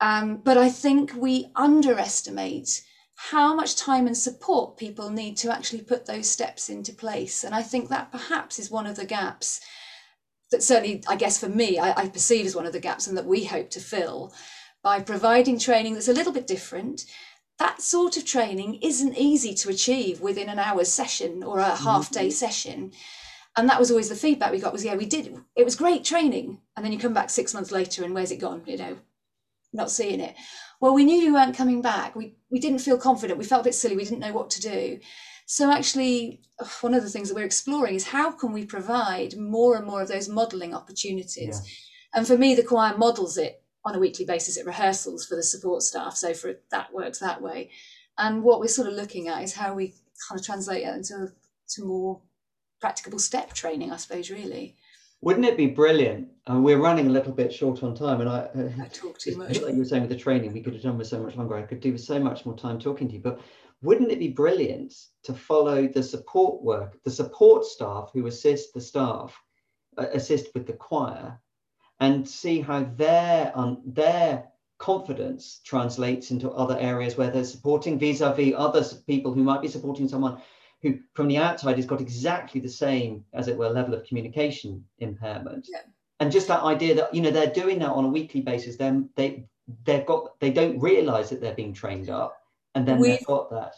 Um, 0.05 0.37
but 0.37 0.55
I 0.55 0.69
think 0.69 1.15
we 1.15 1.47
underestimate 1.55 2.83
how 3.15 3.55
much 3.55 3.75
time 3.75 4.05
and 4.05 4.15
support 4.15 4.77
people 4.77 5.09
need 5.09 5.35
to 5.37 5.51
actually 5.51 5.81
put 5.81 6.05
those 6.05 6.29
steps 6.29 6.69
into 6.69 6.93
place. 6.93 7.43
And 7.43 7.55
I 7.55 7.63
think 7.63 7.89
that 7.89 8.11
perhaps 8.11 8.59
is 8.59 8.69
one 8.69 8.85
of 8.85 8.97
the 8.97 9.05
gaps 9.05 9.61
that 10.51 10.61
certainly, 10.61 11.01
I 11.07 11.15
guess 11.15 11.39
for 11.39 11.49
me, 11.49 11.79
I, 11.79 12.03
I 12.03 12.09
perceive 12.09 12.45
as 12.45 12.55
one 12.55 12.67
of 12.67 12.73
the 12.73 12.79
gaps 12.79 13.07
and 13.07 13.17
that 13.17 13.25
we 13.25 13.45
hope 13.45 13.71
to 13.71 13.79
fill 13.79 14.31
by 14.83 14.99
providing 14.99 15.57
training 15.57 15.95
that's 15.95 16.07
a 16.07 16.13
little 16.13 16.33
bit 16.33 16.45
different. 16.45 17.05
That 17.57 17.81
sort 17.81 18.15
of 18.15 18.25
training 18.25 18.75
isn't 18.83 19.17
easy 19.17 19.55
to 19.55 19.69
achieve 19.69 20.21
within 20.21 20.49
an 20.49 20.59
hour's 20.59 20.91
session 20.91 21.41
or 21.41 21.57
a 21.57 21.75
half 21.75 22.11
day 22.11 22.27
mm-hmm. 22.27 22.45
session 22.45 22.91
and 23.57 23.67
that 23.69 23.79
was 23.79 23.89
always 23.89 24.09
the 24.09 24.15
feedback 24.15 24.51
we 24.51 24.59
got 24.59 24.73
was 24.73 24.83
yeah 24.83 24.95
we 24.95 25.05
did 25.05 25.33
it 25.55 25.63
was 25.63 25.77
great 25.77 26.03
training 26.03 26.59
and 26.75 26.85
then 26.85 26.91
you 26.91 26.99
come 26.99 27.13
back 27.13 27.29
six 27.29 27.53
months 27.53 27.71
later 27.71 28.03
and 28.03 28.13
where's 28.13 28.31
it 28.31 28.41
gone 28.41 28.61
you 28.65 28.77
know 28.77 28.97
not 29.75 29.91
seeing 29.91 30.19
it. 30.19 30.35
Well 30.81 30.93
we 30.93 31.05
knew 31.05 31.17
you 31.17 31.33
weren't 31.33 31.55
coming 31.57 31.81
back. 31.81 32.15
We 32.15 32.35
we 32.51 32.59
didn't 32.59 32.79
feel 32.79 32.97
confident. 32.97 33.39
We 33.39 33.45
felt 33.45 33.61
a 33.61 33.65
bit 33.65 33.75
silly. 33.75 33.95
We 33.95 34.03
didn't 34.03 34.19
know 34.19 34.33
what 34.33 34.49
to 34.51 34.61
do. 34.61 34.99
So 35.45 35.71
actually 35.71 36.41
one 36.81 36.93
of 36.93 37.03
the 37.03 37.09
things 37.09 37.29
that 37.29 37.35
we're 37.35 37.45
exploring 37.45 37.95
is 37.95 38.07
how 38.07 38.31
can 38.31 38.51
we 38.53 38.65
provide 38.65 39.37
more 39.37 39.75
and 39.77 39.85
more 39.85 40.01
of 40.01 40.07
those 40.07 40.29
modeling 40.29 40.73
opportunities? 40.73 41.61
Yeah. 41.61 42.17
and 42.19 42.27
for 42.27 42.37
me 42.37 42.55
the 42.55 42.63
choir 42.63 42.97
models 42.97 43.37
it 43.37 43.61
on 43.83 43.95
a 43.95 43.99
weekly 43.99 44.25
basis 44.25 44.57
at 44.57 44.65
rehearsals 44.65 45.25
for 45.25 45.35
the 45.35 45.43
support 45.43 45.83
staff. 45.83 46.15
So 46.15 46.33
for 46.33 46.55
that 46.71 46.91
works 46.93 47.19
that 47.19 47.41
way. 47.41 47.69
And 48.17 48.43
what 48.43 48.59
we're 48.59 48.67
sort 48.67 48.87
of 48.87 48.95
looking 48.95 49.27
at 49.27 49.43
is 49.43 49.53
how 49.53 49.73
we 49.75 49.93
kind 50.27 50.39
of 50.39 50.45
translate 50.45 50.83
it 50.83 50.95
into 50.95 51.31
to 51.69 51.85
more 51.85 52.21
practicable 52.79 53.19
step 53.19 53.53
training, 53.53 53.91
I 53.91 53.97
suppose, 53.97 54.31
really. 54.31 54.75
Wouldn't 55.25 55.47
it 55.47 55.57
be 55.57 55.65
brilliant? 55.65 56.27
Uh, 56.47 56.59
we're 56.59 56.77
running 56.77 57.07
a 57.07 57.09
little 57.09 57.31
bit 57.31 57.51
short 57.51 57.81
on 57.81 57.95
time, 57.95 58.21
and 58.21 58.29
I, 58.29 58.41
uh, 58.41 58.69
I 58.79 58.87
talk 58.89 59.17
too 59.17 59.35
much. 59.35 59.59
Like 59.59 59.73
you 59.73 59.79
were 59.79 59.85
saying 59.85 60.03
with 60.03 60.11
the 60.11 60.15
training, 60.15 60.53
we 60.53 60.61
could 60.61 60.73
have 60.73 60.83
done 60.83 60.99
with 60.99 61.07
so 61.07 61.19
much 61.19 61.35
longer. 61.35 61.55
I 61.55 61.63
could 61.63 61.79
do 61.79 61.93
with 61.93 62.01
so 62.01 62.19
much 62.19 62.45
more 62.45 62.55
time 62.55 62.77
talking 62.77 63.07
to 63.07 63.15
you. 63.15 63.21
But 63.21 63.41
wouldn't 63.81 64.11
it 64.11 64.19
be 64.19 64.27
brilliant 64.27 64.93
to 65.23 65.33
follow 65.33 65.87
the 65.87 66.03
support 66.03 66.61
work, 66.61 67.01
the 67.03 67.09
support 67.09 67.65
staff 67.65 68.11
who 68.13 68.27
assist 68.27 68.75
the 68.75 68.81
staff, 68.81 69.35
uh, 69.97 70.05
assist 70.13 70.53
with 70.53 70.67
the 70.67 70.73
choir, 70.73 71.39
and 71.99 72.29
see 72.29 72.61
how 72.61 72.83
their 72.95 73.51
um, 73.55 73.81
their 73.83 74.43
confidence 74.77 75.59
translates 75.65 76.29
into 76.29 76.51
other 76.51 76.77
areas 76.77 77.17
where 77.17 77.31
they're 77.31 77.45
supporting 77.45 77.97
vis-a-vis 77.97 78.53
other 78.55 78.85
people 79.07 79.33
who 79.33 79.43
might 79.43 79.63
be 79.63 79.67
supporting 79.69 80.07
someone 80.07 80.39
who 80.85 80.99
from 81.15 81.27
the 81.27 81.37
outside 81.37 81.77
has 81.77 81.85
got 81.87 81.99
exactly 81.99 82.61
the 82.61 82.69
same, 82.69 83.25
as 83.33 83.47
it 83.47 83.57
were, 83.57 83.69
level 83.69 83.95
of 83.95 84.05
communication 84.05 84.85
impairment. 84.99 85.67
Yeah. 85.71 85.79
And 86.19 86.31
just 86.31 86.47
that 86.47 86.61
idea 86.61 86.93
that, 86.93 87.13
you 87.13 87.21
know, 87.21 87.31
they're 87.31 87.47
doing 87.47 87.79
that 87.79 87.89
on 87.89 88.05
a 88.05 88.09
weekly 88.09 88.41
basis, 88.41 88.75
then 88.75 89.09
they 89.15 89.45
they've 89.83 90.05
got 90.05 90.39
they 90.39 90.51
don't 90.51 90.79
realize 90.79 91.31
that 91.31 91.41
they're 91.41 91.55
being 91.55 91.73
trained 91.73 92.09
up 92.09 92.37
and 92.75 92.87
then 92.87 92.99
we, 92.99 93.09
they've 93.09 93.25
got 93.25 93.49
that. 93.49 93.73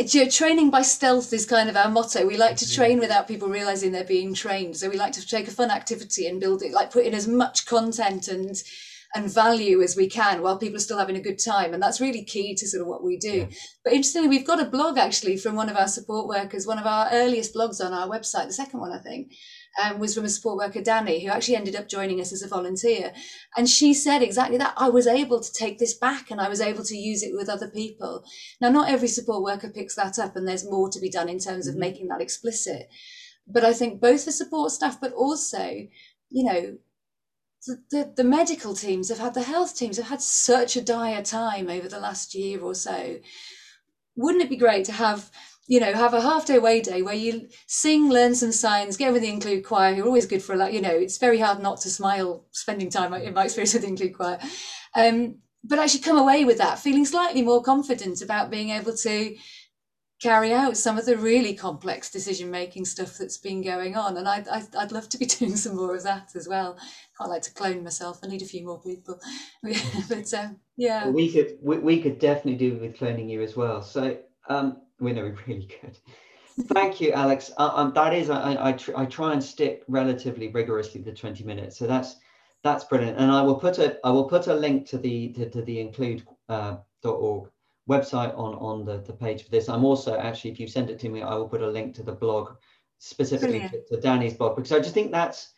You 0.00 0.30
training 0.30 0.70
by 0.70 0.82
stealth 0.82 1.32
is 1.32 1.44
kind 1.44 1.68
of 1.68 1.76
our 1.76 1.90
motto. 1.90 2.26
We 2.26 2.38
like 2.38 2.56
to 2.56 2.72
train 2.72 2.98
without 2.98 3.28
people 3.28 3.48
realizing 3.48 3.92
they're 3.92 4.04
being 4.04 4.32
trained. 4.32 4.76
So 4.76 4.88
we 4.88 4.96
like 4.96 5.12
to 5.14 5.26
take 5.26 5.48
a 5.48 5.50
fun 5.50 5.70
activity 5.70 6.26
and 6.28 6.40
build 6.40 6.62
it, 6.62 6.72
like 6.72 6.92
put 6.92 7.04
in 7.04 7.14
as 7.14 7.28
much 7.28 7.66
content 7.66 8.28
and 8.28 8.62
and 9.14 9.32
value 9.32 9.80
as 9.80 9.96
we 9.96 10.08
can 10.08 10.42
while 10.42 10.58
people 10.58 10.76
are 10.76 10.80
still 10.80 10.98
having 10.98 11.16
a 11.16 11.20
good 11.20 11.38
time. 11.42 11.72
And 11.72 11.82
that's 11.82 12.00
really 12.00 12.24
key 12.24 12.54
to 12.54 12.66
sort 12.66 12.82
of 12.82 12.88
what 12.88 13.02
we 13.02 13.16
do. 13.16 13.38
Yeah. 13.38 13.46
But 13.82 13.94
interestingly, 13.94 14.28
we've 14.28 14.46
got 14.46 14.60
a 14.60 14.66
blog 14.66 14.98
actually 14.98 15.38
from 15.38 15.56
one 15.56 15.70
of 15.70 15.76
our 15.76 15.88
support 15.88 16.28
workers, 16.28 16.66
one 16.66 16.78
of 16.78 16.86
our 16.86 17.08
earliest 17.10 17.54
blogs 17.54 17.82
on 17.84 17.94
our 17.94 18.06
website, 18.06 18.46
the 18.46 18.52
second 18.52 18.80
one, 18.80 18.92
I 18.92 18.98
think. 18.98 19.32
Um, 19.82 19.98
was 19.98 20.14
from 20.14 20.24
a 20.24 20.28
support 20.28 20.58
worker, 20.58 20.82
Danny, 20.82 21.24
who 21.24 21.30
actually 21.30 21.56
ended 21.56 21.76
up 21.76 21.88
joining 21.88 22.20
us 22.20 22.32
as 22.32 22.42
a 22.42 22.48
volunteer. 22.48 23.12
And 23.56 23.68
she 23.68 23.94
said 23.94 24.22
exactly 24.22 24.58
that. 24.58 24.74
I 24.76 24.90
was 24.90 25.06
able 25.06 25.40
to 25.40 25.52
take 25.52 25.78
this 25.78 25.94
back 25.94 26.30
and 26.30 26.40
I 26.40 26.48
was 26.48 26.60
able 26.60 26.84
to 26.84 26.96
use 26.96 27.22
it 27.22 27.32
with 27.34 27.48
other 27.48 27.68
people. 27.68 28.24
Now, 28.60 28.70
not 28.70 28.90
every 28.90 29.08
support 29.08 29.42
worker 29.42 29.70
picks 29.70 29.94
that 29.94 30.18
up, 30.18 30.36
and 30.36 30.48
there's 30.48 30.68
more 30.68 30.88
to 30.90 31.00
be 31.00 31.10
done 31.10 31.28
in 31.28 31.38
terms 31.38 31.66
of 31.66 31.74
mm-hmm. 31.74 31.80
making 31.80 32.08
that 32.08 32.20
explicit. 32.20 32.88
But 33.46 33.64
I 33.64 33.72
think 33.72 34.00
both 34.00 34.24
the 34.24 34.32
support 34.32 34.72
staff, 34.72 35.00
but 35.00 35.12
also, 35.12 35.86
you 36.30 36.44
know, 36.44 36.78
the, 37.66 37.82
the, 37.90 38.12
the, 38.16 38.24
medical 38.24 38.74
teams 38.74 39.08
have 39.08 39.18
had, 39.18 39.34
the 39.34 39.42
health 39.42 39.76
teams 39.76 39.96
have 39.96 40.06
had 40.06 40.22
such 40.22 40.76
a 40.76 40.82
dire 40.82 41.22
time 41.22 41.68
over 41.68 41.88
the 41.88 42.00
last 42.00 42.34
year 42.34 42.60
or 42.60 42.74
so. 42.74 43.18
Wouldn't 44.16 44.42
it 44.42 44.50
be 44.50 44.56
great 44.56 44.84
to 44.86 44.92
have 44.92 45.30
you 45.68 45.80
know, 45.80 45.92
have 45.92 46.14
a 46.14 46.20
half 46.20 46.46
day 46.46 46.56
away 46.56 46.80
day 46.80 47.02
where 47.02 47.14
you 47.14 47.46
sing, 47.66 48.08
learn 48.08 48.34
some 48.34 48.52
signs, 48.52 48.96
get 48.96 49.12
with 49.12 49.20
the 49.20 49.28
Include 49.28 49.64
Choir, 49.66 49.94
who 49.94 50.02
are 50.02 50.06
always 50.06 50.24
good 50.24 50.42
for 50.42 50.54
a 50.54 50.56
lot. 50.56 50.72
You 50.72 50.80
know, 50.80 50.88
it's 50.94 51.18
very 51.18 51.38
hard 51.38 51.60
not 51.60 51.82
to 51.82 51.90
smile 51.90 52.46
spending 52.52 52.88
time 52.88 53.12
in 53.12 53.34
my 53.34 53.44
experience 53.44 53.74
with 53.74 53.84
Include 53.84 54.16
Choir. 54.16 54.38
Um, 54.96 55.36
but 55.62 55.78
actually 55.78 56.00
come 56.00 56.16
away 56.16 56.46
with 56.46 56.56
that 56.58 56.78
feeling 56.78 57.04
slightly 57.04 57.42
more 57.42 57.62
confident 57.62 58.22
about 58.22 58.50
being 58.50 58.70
able 58.70 58.96
to 58.96 59.36
carry 60.20 60.52
out 60.52 60.76
some 60.76 60.98
of 60.98 61.06
the 61.06 61.16
really 61.16 61.54
complex 61.54 62.10
decision 62.10 62.50
making 62.50 62.84
stuff 62.84 63.16
that's 63.18 63.38
been 63.38 63.62
going 63.62 63.96
on. 63.96 64.16
And 64.16 64.28
I'd, 64.28 64.48
I'd, 64.48 64.74
I'd, 64.76 64.92
love 64.92 65.08
to 65.10 65.18
be 65.18 65.26
doing 65.26 65.56
some 65.56 65.76
more 65.76 65.94
of 65.94 66.02
that 66.02 66.30
as 66.34 66.48
well. 66.48 66.76
Quite 67.16 67.28
like 67.28 67.42
to 67.42 67.54
clone 67.54 67.84
myself. 67.84 68.18
I 68.22 68.26
need 68.26 68.42
a 68.42 68.46
few 68.46 68.64
more 68.64 68.80
people. 68.80 69.20
but 70.08 70.34
um, 70.34 70.56
yeah. 70.76 71.04
Well, 71.04 71.12
we 71.12 71.32
could 71.32 71.58
we, 71.62 71.78
we 71.78 72.02
could 72.02 72.18
definitely 72.18 72.56
do 72.56 72.76
with 72.78 72.96
cloning 72.96 73.30
you 73.30 73.42
as 73.42 73.56
well. 73.56 73.82
So 73.82 74.18
um, 74.48 74.82
we 75.00 75.12
know 75.12 75.24
we 75.24 75.34
really 75.46 75.66
could. 75.66 75.98
Thank 76.66 77.00
you, 77.00 77.12
Alex. 77.12 77.52
Uh, 77.56 77.70
um, 77.72 77.92
that 77.94 78.12
is, 78.12 78.30
I, 78.30 78.70
I, 78.70 78.72
tr 78.72 78.90
I 78.96 79.06
try 79.06 79.32
and 79.32 79.42
stick 79.42 79.84
relatively 79.86 80.48
rigorously 80.48 81.02
to 81.04 81.14
20 81.14 81.44
minutes. 81.44 81.78
So 81.78 81.86
that's 81.86 82.16
that's 82.64 82.82
brilliant. 82.84 83.18
And 83.18 83.30
I 83.30 83.42
will 83.42 83.54
put 83.54 83.78
a 83.78 83.98
I 84.04 84.10
will 84.10 84.24
put 84.24 84.48
a 84.48 84.54
link 84.54 84.88
to 84.88 84.98
the 84.98 85.28
to, 85.34 85.50
to 85.50 85.62
the 85.62 85.78
include.org 85.80 86.32
uh, 86.48 86.76
website 87.88 88.36
on 88.38 88.54
on 88.54 88.84
the, 88.84 88.98
the 88.98 89.12
page 89.12 89.44
for 89.44 89.50
this. 89.50 89.68
I'm 89.68 89.84
also 89.84 90.16
actually, 90.16 90.50
if 90.50 90.60
you 90.60 90.68
send 90.68 90.90
it 90.90 90.98
to 91.00 91.08
me, 91.08 91.22
I 91.22 91.34
will 91.34 91.48
put 91.48 91.62
a 91.62 91.68
link 91.68 91.94
to 91.96 92.02
the 92.02 92.12
blog 92.12 92.56
specifically 92.98 93.60
to, 93.60 93.84
to 93.90 94.00
Danny's 94.00 94.34
blog 94.34 94.56
because 94.56 94.72
I 94.72 94.80
just 94.80 94.94
think 94.94 95.12
that's 95.12 95.52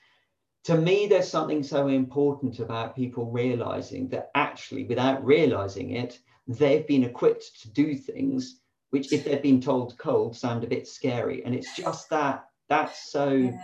to 0.65 0.77
me 0.77 1.07
there's 1.07 1.29
something 1.29 1.63
so 1.63 1.89
important 1.89 2.59
about 2.59 2.95
people 2.95 3.31
realizing 3.31 4.09
that 4.09 4.31
actually 4.35 4.85
without 4.85 5.25
realizing 5.25 5.93
it 5.93 6.19
they've 6.47 6.87
been 6.87 7.05
equipped 7.05 7.63
to 7.63 7.71
do 7.71 7.95
things 7.95 8.61
which 8.91 9.13
if 9.13 9.25
they've 9.25 9.43
been 9.43 9.61
told 9.61 9.97
cold 9.99 10.37
sound 10.37 10.65
a 10.65 10.67
bit 10.67 10.87
scary 10.87 11.45
and 11.45 11.55
it's 11.55 11.75
just 11.75 12.11
that 12.11 12.45
that's 12.69 13.11
so 13.11 13.31
yeah. 13.31 13.59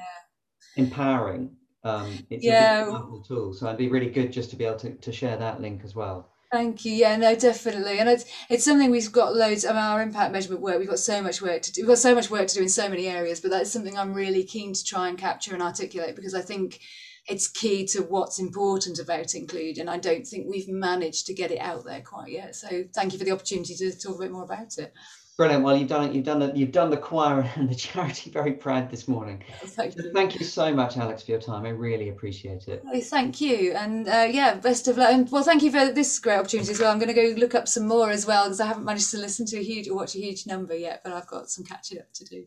empowering 0.76 1.50
um, 1.84 2.18
it's 2.30 2.44
yeah. 2.44 2.82
a 2.82 2.90
powerful 2.90 3.22
tool 3.22 3.52
so 3.52 3.66
it'd 3.66 3.78
be 3.78 3.88
really 3.88 4.10
good 4.10 4.32
just 4.32 4.50
to 4.50 4.56
be 4.56 4.64
able 4.64 4.78
to, 4.78 4.94
to 4.94 5.12
share 5.12 5.36
that 5.36 5.60
link 5.60 5.82
as 5.84 5.94
well 5.94 6.30
Thank 6.52 6.84
you. 6.84 6.92
Yeah, 6.92 7.16
no, 7.16 7.34
definitely, 7.34 7.98
and 7.98 8.08
it's 8.08 8.24
it's 8.48 8.64
something 8.64 8.90
we've 8.90 9.10
got 9.10 9.34
loads 9.34 9.64
of 9.64 9.74
our 9.74 10.00
impact 10.00 10.32
measurement 10.32 10.62
work. 10.62 10.78
We've 10.78 10.88
got 10.88 11.00
so 11.00 11.20
much 11.20 11.42
work 11.42 11.62
to 11.62 11.72
do. 11.72 11.82
We've 11.82 11.88
got 11.88 11.98
so 11.98 12.14
much 12.14 12.30
work 12.30 12.46
to 12.46 12.54
do 12.54 12.62
in 12.62 12.68
so 12.68 12.88
many 12.88 13.08
areas, 13.08 13.40
but 13.40 13.50
that's 13.50 13.70
something 13.70 13.98
I'm 13.98 14.14
really 14.14 14.44
keen 14.44 14.72
to 14.72 14.84
try 14.84 15.08
and 15.08 15.18
capture 15.18 15.54
and 15.54 15.62
articulate 15.62 16.14
because 16.14 16.34
I 16.34 16.42
think 16.42 16.80
it's 17.28 17.48
key 17.48 17.84
to 17.88 18.02
what's 18.02 18.38
important 18.38 19.00
about 19.00 19.34
include, 19.34 19.78
and 19.78 19.90
I 19.90 19.98
don't 19.98 20.24
think 20.24 20.46
we've 20.48 20.68
managed 20.68 21.26
to 21.26 21.34
get 21.34 21.50
it 21.50 21.58
out 21.58 21.84
there 21.84 22.00
quite 22.00 22.30
yet. 22.30 22.54
So 22.54 22.84
thank 22.94 23.12
you 23.12 23.18
for 23.18 23.24
the 23.24 23.32
opportunity 23.32 23.74
to 23.74 23.90
talk 23.98 24.14
a 24.16 24.20
bit 24.20 24.30
more 24.30 24.44
about 24.44 24.78
it. 24.78 24.92
Brilliant. 25.36 25.64
Well, 25.64 25.76
you've 25.76 25.88
done 25.88 26.08
it. 26.08 26.14
You've 26.14 26.24
done 26.24 26.40
it. 26.40 26.56
You've 26.56 26.72
done 26.72 26.88
the 26.88 26.96
choir 26.96 27.40
and 27.56 27.68
the 27.68 27.74
charity 27.74 28.30
very 28.30 28.52
proud 28.52 28.90
this 28.90 29.06
morning. 29.06 29.44
Thank 29.64 29.96
you. 29.96 30.10
Thank 30.12 30.38
you 30.38 30.46
so 30.46 30.72
much, 30.72 30.96
Alex, 30.96 31.24
for 31.24 31.32
your 31.32 31.40
time. 31.40 31.66
I 31.66 31.70
really 31.70 32.08
appreciate 32.08 32.68
it. 32.68 32.82
Oh, 32.90 33.00
thank 33.00 33.40
you, 33.40 33.72
and 33.72 34.08
uh, 34.08 34.28
yeah, 34.30 34.54
best 34.54 34.88
of 34.88 34.96
luck. 34.96 35.12
And 35.12 35.30
well, 35.30 35.42
thank 35.42 35.62
you 35.62 35.70
for 35.70 35.92
this 35.92 36.18
great 36.18 36.38
opportunity 36.38 36.70
as 36.70 36.80
well. 36.80 36.90
I'm 36.90 36.98
going 36.98 37.14
to 37.14 37.14
go 37.14 37.34
look 37.38 37.54
up 37.54 37.68
some 37.68 37.86
more 37.86 38.08
as 38.10 38.24
well 38.24 38.44
because 38.44 38.60
I 38.60 38.66
haven't 38.66 38.84
managed 38.84 39.10
to 39.10 39.18
listen 39.18 39.44
to 39.46 39.58
a 39.58 39.62
huge 39.62 39.88
or 39.88 39.94
watch 39.94 40.14
a 40.14 40.18
huge 40.18 40.46
number 40.46 40.74
yet, 40.74 41.02
but 41.04 41.12
I've 41.12 41.26
got 41.26 41.50
some 41.50 41.64
catching 41.64 41.98
up 41.98 42.12
to 42.14 42.24
do. 42.24 42.46